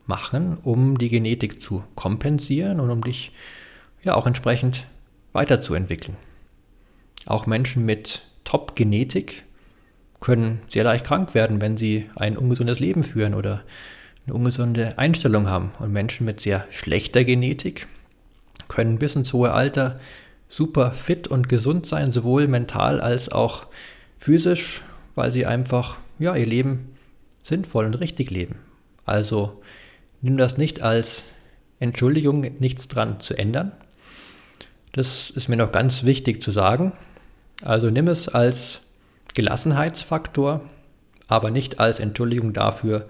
machen, 0.07 0.59
um 0.63 0.97
die 0.97 1.09
Genetik 1.09 1.61
zu 1.61 1.83
kompensieren 1.97 2.79
und 2.79 2.93
um 2.93 3.03
dich 3.03 3.33
ja 4.05 4.15
auch 4.15 4.29
entsprechend 4.29 4.87
weiterzuentwickeln. 5.33 6.17
Auch 7.27 7.47
Menschen 7.47 7.85
mit 7.85 8.23
Top-Genetik 8.57 9.45
können 10.19 10.63
sehr 10.67 10.83
leicht 10.83 11.05
krank 11.05 11.35
werden, 11.35 11.61
wenn 11.61 11.77
sie 11.77 12.09
ein 12.17 12.39
ungesundes 12.39 12.81
Leben 12.81 13.05
führen 13.05 13.35
oder 13.35 13.63
eine 14.25 14.35
ungesunde 14.35 14.97
Einstellung 14.97 15.47
haben. 15.47 15.73
Und 15.79 15.93
Menschen 15.93 16.25
mit 16.25 16.41
sehr 16.41 16.67
schlechter 16.71 17.23
Genetik 17.23 17.87
können 18.69 18.99
bis 18.99 19.15
ins 19.15 19.35
hohe 19.35 19.53
Alter 19.53 20.01
super 20.49 20.93
fit 20.93 21.29
und 21.29 21.51
gesund 21.51 21.85
sein, 21.85 22.13
sowohl 22.13 22.49
mental 22.49 22.99
als 22.99 23.31
auch 23.31 23.67
physisch, 24.19 24.81
weil 25.15 25.31
sie 25.33 25.45
einfach 25.45 25.99
ja, 26.19 26.35
ihr 26.35 26.47
Leben 26.47 26.97
sinnvoll 27.43 27.85
und 27.85 28.01
richtig 28.01 28.31
leben. 28.31 28.55
Also 29.05 29.61
nimm 30.23 30.39
das 30.39 30.57
nicht 30.57 30.81
als 30.81 31.25
Entschuldigung, 31.79 32.41
nichts 32.59 32.89
dran 32.89 33.21
zu 33.21 33.35
ändern. 33.37 33.73
Das 34.93 35.29
ist 35.29 35.51
mir 35.51 35.57
noch 35.57 35.73
ganz 35.73 36.05
wichtig 36.05 36.41
zu 36.41 36.53
sagen. 36.53 36.95
Also 37.63 37.91
nimm 37.91 38.09
es 38.09 38.29
als 38.29 38.83
Gelassenheitsfaktor, 39.35 40.63
aber 41.29 41.51
nicht 41.51 41.81
als 41.81 41.99
Entschuldigung 41.99 42.53
dafür, 42.53 43.09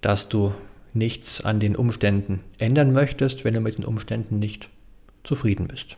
dass 0.00 0.28
du 0.28 0.54
nichts 0.94 1.44
an 1.44 1.60
den 1.60 1.76
Umständen 1.76 2.40
ändern 2.58 2.92
möchtest, 2.92 3.44
wenn 3.44 3.54
du 3.54 3.60
mit 3.60 3.78
den 3.78 3.84
Umständen 3.84 4.38
nicht 4.38 4.68
zufrieden 5.24 5.68
bist. 5.68 5.96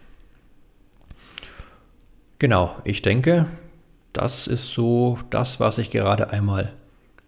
Genau, 2.39 2.77
ich 2.85 3.03
denke, 3.03 3.47
das 4.13 4.47
ist 4.47 4.73
so 4.73 5.19
das, 5.31 5.61
was 5.61 5.79
ich 5.79 5.91
gerade 5.91 6.31
einmal 6.31 6.73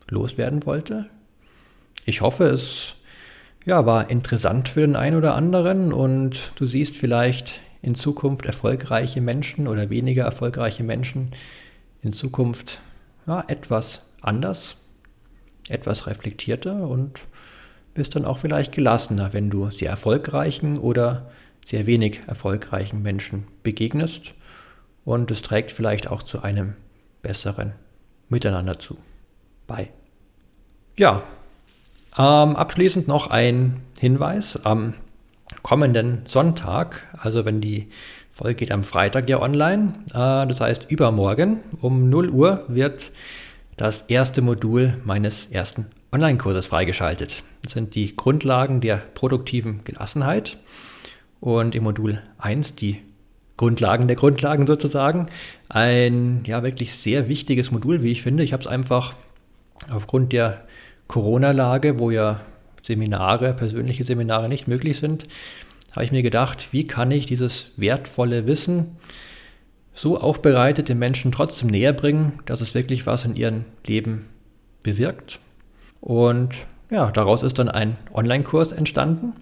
loswerden 0.09 0.67
wollte. 0.67 1.09
Ich 2.05 2.21
hoffe, 2.21 2.45
es 2.45 2.97
ja, 3.67 3.87
war 3.87 4.11
interessant 4.11 4.69
für 4.69 4.81
den 4.81 4.97
einen 4.97 5.17
oder 5.17 5.35
anderen 5.35 5.93
und 5.93 6.53
du 6.57 6.67
siehst 6.67 6.97
vielleicht 6.97 7.61
in 7.83 7.95
Zukunft 7.95 8.47
erfolgreiche 8.47 9.21
Menschen 9.21 9.67
oder 9.67 9.91
weniger 9.91 10.25
erfolgreiche 10.25 10.85
Menschen 10.85 11.31
in 12.03 12.13
Zukunft 12.13 12.81
ja, 13.27 13.45
etwas 13.49 14.03
anders, 14.21 14.77
etwas 15.69 16.07
reflektierter 16.07 16.89
und 16.89 17.25
bist 17.95 18.17
dann 18.17 18.25
auch 18.25 18.39
vielleicht 18.39 18.73
gelassener, 18.73 19.33
wenn 19.33 19.51
du 19.51 19.71
sehr 19.71 19.91
erfolgreichen 19.91 20.79
oder 20.79 21.31
sehr 21.65 21.87
wenig 21.87 22.21
erfolgreichen 22.27 23.03
Menschen 23.03 23.47
begegnest. 23.63 24.35
Und 25.05 25.31
es 25.31 25.43
trägt 25.43 25.73
vielleicht 25.73 26.09
auch 26.09 26.23
zu 26.23 26.43
einem 26.43 26.75
besseren 27.23 27.73
Miteinander 28.29 28.79
zu. 28.79 28.97
Bye. 29.67 29.89
Ja, 30.97 31.23
ähm, 32.17 32.57
abschließend 32.57 33.09
noch 33.09 33.29
ein 33.29 33.81
Hinweis. 33.99 34.65
Am 34.65 34.95
kommenden 35.63 36.23
Sonntag, 36.27 37.03
also 37.19 37.45
wenn 37.45 37.61
die 37.61 37.89
Folge 38.31 38.55
geht 38.55 38.73
am 38.73 38.83
Freitag 38.83 39.29
ja 39.29 39.41
online, 39.41 39.95
äh, 40.11 40.47
das 40.47 40.61
heißt 40.61 40.91
übermorgen 40.91 41.61
um 41.81 42.09
0 42.09 42.31
Uhr 42.31 42.65
wird 42.69 43.11
das 43.77 44.03
erste 44.03 44.43
Modul 44.43 44.95
meines 45.05 45.47
ersten 45.47 45.87
Online-Kurses 46.13 46.67
freigeschaltet. 46.67 47.43
Das 47.63 47.73
sind 47.73 47.95
die 47.95 48.15
Grundlagen 48.15 48.81
der 48.81 48.97
produktiven 48.97 49.85
Gelassenheit 49.85 50.59
und 51.41 51.75
im 51.75 51.85
Modul 51.85 52.21
1 52.39 52.77
die 52.77 53.01
Grundlagen 53.57 54.07
der 54.07 54.17
Grundlagen 54.17 54.67
sozusagen. 54.67 55.27
Ein 55.69 56.43
ja 56.47 56.63
wirklich 56.63 56.95
sehr 56.95 57.29
wichtiges 57.29 57.71
Modul, 57.71 58.03
wie 58.03 58.13
ich 58.13 58.23
finde. 58.23 58.43
Ich 58.43 58.53
habe 58.53 58.63
es 58.63 58.67
einfach 58.67 59.15
aufgrund 59.91 60.33
der 60.33 60.65
Corona-Lage, 61.09 61.99
wo 61.99 62.11
ja 62.11 62.41
Seminare, 62.83 63.55
persönliche 63.55 64.05
Seminare 64.05 64.49
nicht 64.49 64.69
möglich 64.69 64.99
sind, 64.99 65.27
habe 65.93 66.05
ich 66.05 66.13
mir 66.13 66.23
gedacht, 66.23 66.69
wie 66.73 66.87
kann 66.87 67.11
ich 67.11 67.27
dieses 67.27 67.73
wertvolle 67.77 68.47
Wissen 68.47 68.97
so 69.93 70.19
aufbereitet 70.19 70.89
den 70.89 70.99
Menschen 70.99 71.33
trotzdem 71.33 71.69
näher 71.69 71.93
bringen, 71.93 72.39
dass 72.47 72.61
es 72.61 72.75
wirklich 72.75 73.07
was 73.07 73.25
in 73.25 73.37
ihrem 73.37 73.65
Leben 73.87 74.27
bewirkt. 74.83 75.41
Und 76.01 76.55
ja, 76.91 77.11
daraus 77.11 77.43
ist 77.43 77.59
dann 77.59 77.69
ein 77.69 77.97
Online-Kurs 78.13 78.73
entstanden. 78.73 79.35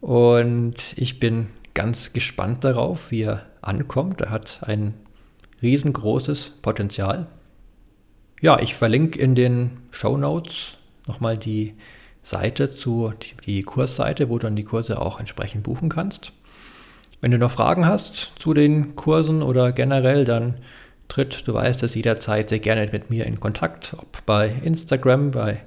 Und 0.00 0.94
ich 0.96 1.18
bin 1.18 1.48
ganz 1.72 2.12
gespannt 2.12 2.62
darauf, 2.62 3.10
wie 3.10 3.22
er 3.22 3.46
ankommt. 3.62 4.20
Er 4.20 4.30
hat 4.30 4.60
ein 4.62 4.94
riesengroßes 5.62 6.52
Potenzial. 6.62 7.26
Ja, 8.40 8.60
ich 8.60 8.74
verlinke 8.74 9.18
in 9.18 9.34
den 9.34 9.78
Show 9.90 10.16
Notes 10.16 10.76
nochmal 11.06 11.38
die 11.38 11.74
Seite 12.24 12.70
zu, 12.70 13.12
die 13.46 13.62
Kursseite, 13.62 14.30
wo 14.30 14.38
du 14.38 14.46
dann 14.46 14.56
die 14.56 14.64
Kurse 14.64 15.00
auch 15.00 15.20
entsprechend 15.20 15.62
buchen 15.62 15.88
kannst. 15.88 16.32
Wenn 17.20 17.30
du 17.30 17.38
noch 17.38 17.52
Fragen 17.52 17.86
hast 17.86 18.32
zu 18.36 18.52
den 18.54 18.96
Kursen 18.96 19.42
oder 19.42 19.70
generell, 19.72 20.24
dann 20.24 20.54
tritt, 21.08 21.46
du 21.46 21.52
weißt 21.54 21.82
es, 21.82 21.94
jederzeit 21.94 22.48
sehr 22.48 22.58
gerne 22.58 22.88
mit 22.90 23.10
mir 23.10 23.26
in 23.26 23.38
Kontakt, 23.40 23.94
ob 23.96 24.24
bei 24.26 24.48
Instagram, 24.48 25.30
bei 25.30 25.60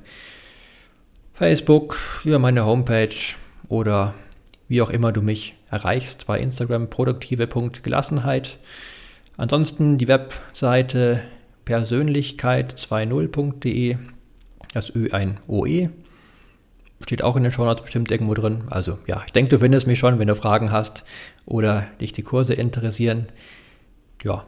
Facebook, 1.34 1.98
über 2.24 2.40
meine 2.40 2.66
Homepage 2.66 3.14
oder 3.70 4.16
wie 4.68 4.82
auch 4.82 4.90
immer 4.90 5.12
du 5.12 5.22
mich 5.22 5.54
erreichst, 5.70 6.26
bei 6.26 6.40
Instagram 6.40 6.90
produktive.gelassenheit. 6.90 8.58
Ansonsten 9.38 10.00
die 10.00 10.08
Webseite 10.08 11.22
persönlichkeit20.de, 11.66 13.98
das 14.74 14.96
Ö 14.96 15.10
ein 15.12 15.40
OE 15.48 15.90
Steht 17.04 17.24
auch 17.24 17.36
in 17.36 17.44
den 17.44 17.52
Shownotes 17.52 17.84
bestimmt 17.84 18.12
irgendwo 18.12 18.34
drin. 18.34 18.64
Also 18.70 18.98
ja, 19.08 19.24
ich 19.26 19.32
denke, 19.32 19.50
du 19.50 19.60
findest 19.60 19.88
mich 19.88 20.00
schon, 20.00 20.20
wenn 20.20 20.28
du 20.28 20.36
Fragen 20.36 20.72
hast 20.72 21.04
oder 21.46 21.88
dich 22.02 22.12
die 22.12 22.24
Kurse 22.24 22.54
interessieren. 22.54 23.28
Ja. 24.24 24.46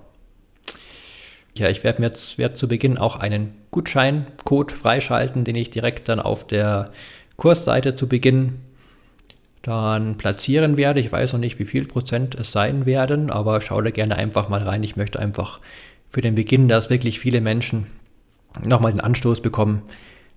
Ja, 1.57 1.69
ich 1.69 1.83
werde 1.83 2.01
mir 2.01 2.07
jetzt 2.07 2.38
werd 2.38 2.57
zu 2.57 2.67
Beginn 2.67 2.97
auch 2.97 3.17
einen 3.17 3.53
Gutscheincode 3.71 4.71
freischalten, 4.71 5.43
den 5.43 5.55
ich 5.55 5.69
direkt 5.69 6.09
dann 6.09 6.19
auf 6.19 6.47
der 6.47 6.91
Kursseite 7.38 7.95
zu 7.95 8.07
Beginn 8.07 8.59
dann 9.62 10.17
platzieren 10.17 10.77
werde. 10.77 10.99
Ich 10.99 11.12
weiß 11.12 11.33
noch 11.33 11.39
nicht, 11.39 11.59
wie 11.59 11.65
viel 11.65 11.85
Prozent 11.85 12.35
es 12.35 12.51
sein 12.51 12.85
werden, 12.85 13.29
aber 13.29 13.62
schau 13.62 13.81
da 13.81 13.91
gerne 13.91 14.15
einfach 14.15 14.49
mal 14.49 14.62
rein. 14.63 14.83
Ich 14.83 14.95
möchte 14.95 15.19
einfach 15.19 15.59
für 16.09 16.21
den 16.21 16.35
Beginn, 16.35 16.67
dass 16.67 16.89
wirklich 16.89 17.19
viele 17.19 17.41
Menschen 17.41 17.88
nochmal 18.63 18.91
den 18.91 19.01
Anstoß 19.01 19.41
bekommen, 19.41 19.81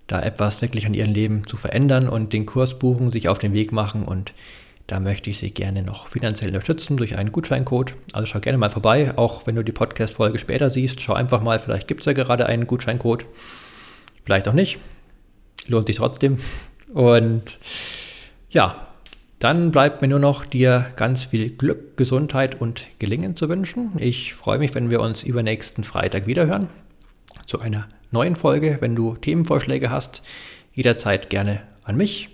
da 0.07 0.21
etwas 0.21 0.63
wirklich 0.63 0.87
an 0.87 0.95
ihrem 0.95 1.13
Leben 1.13 1.47
zu 1.47 1.57
verändern 1.57 2.09
und 2.09 2.33
den 2.33 2.47
Kurs 2.47 2.79
buchen, 2.79 3.11
sich 3.11 3.29
auf 3.29 3.39
den 3.39 3.53
Weg 3.53 3.73
machen 3.73 4.03
und 4.03 4.35
da 4.87 5.01
möchte 5.01 5.31
ich 5.31 5.39
Sie 5.39 5.51
gerne 5.51 5.83
noch 5.83 6.09
finanziell 6.09 6.51
unterstützen 6.51 6.97
durch 6.97 7.17
einen 7.17 7.33
Gutscheincode. 7.33 7.95
Also 8.13 8.27
schau 8.27 8.41
gerne 8.41 8.59
mal 8.59 8.69
vorbei, 8.69 9.17
auch 9.17 9.47
wenn 9.47 9.55
du 9.55 9.63
die 9.63 9.73
Podcast-Folge 9.73 10.39
später 10.39 10.71
siehst. 10.71 11.01
Schau 11.01 11.15
einfach 11.15 11.41
mal, 11.41 11.59
vielleicht 11.59 11.89
gibt 11.89 12.01
es 12.01 12.07
ja 12.07 12.13
gerade 12.13 12.47
einen 12.47 12.67
Gutscheincode. 12.67 13.25
Vielleicht 14.25 14.49
auch 14.49 14.53
nicht. 14.53 14.79
Lohnt 15.69 15.87
sich 15.87 15.97
trotzdem. 15.97 16.37
Und 16.93 17.59
ja, 18.51 18.87
dann 19.39 19.71
bleibt 19.71 20.03
mir 20.03 20.09
nur 20.09 20.19
noch 20.19 20.45
dir 20.45 20.87
ganz 20.97 21.25
viel 21.25 21.51
Glück, 21.51 21.97
Gesundheit 21.97 22.61
und 22.61 22.87
Gelingen 22.99 23.35
zu 23.35 23.49
wünschen. 23.49 23.93
Ich 23.99 24.35
freue 24.35 24.59
mich, 24.59 24.75
wenn 24.75 24.91
wir 24.91 25.01
uns 25.01 25.23
übernächsten 25.23 25.85
Freitag 25.85 26.27
wiederhören 26.27 26.69
zu 27.47 27.61
einer 27.61 27.89
neuen 28.13 28.37
Folge. 28.37 28.79
Wenn 28.81 28.95
du 28.95 29.17
Themenvorschläge 29.17 29.91
hast, 29.91 30.23
jederzeit 30.73 31.31
gerne 31.31 31.63
an 31.85 31.97
mich. 31.97 32.29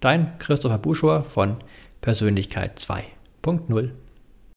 Dein 0.00 0.38
Christopher 0.38 0.78
Buschor 0.78 1.24
von 1.24 1.56
Persönlichkeit 2.00 2.78
2.0. 2.78 3.90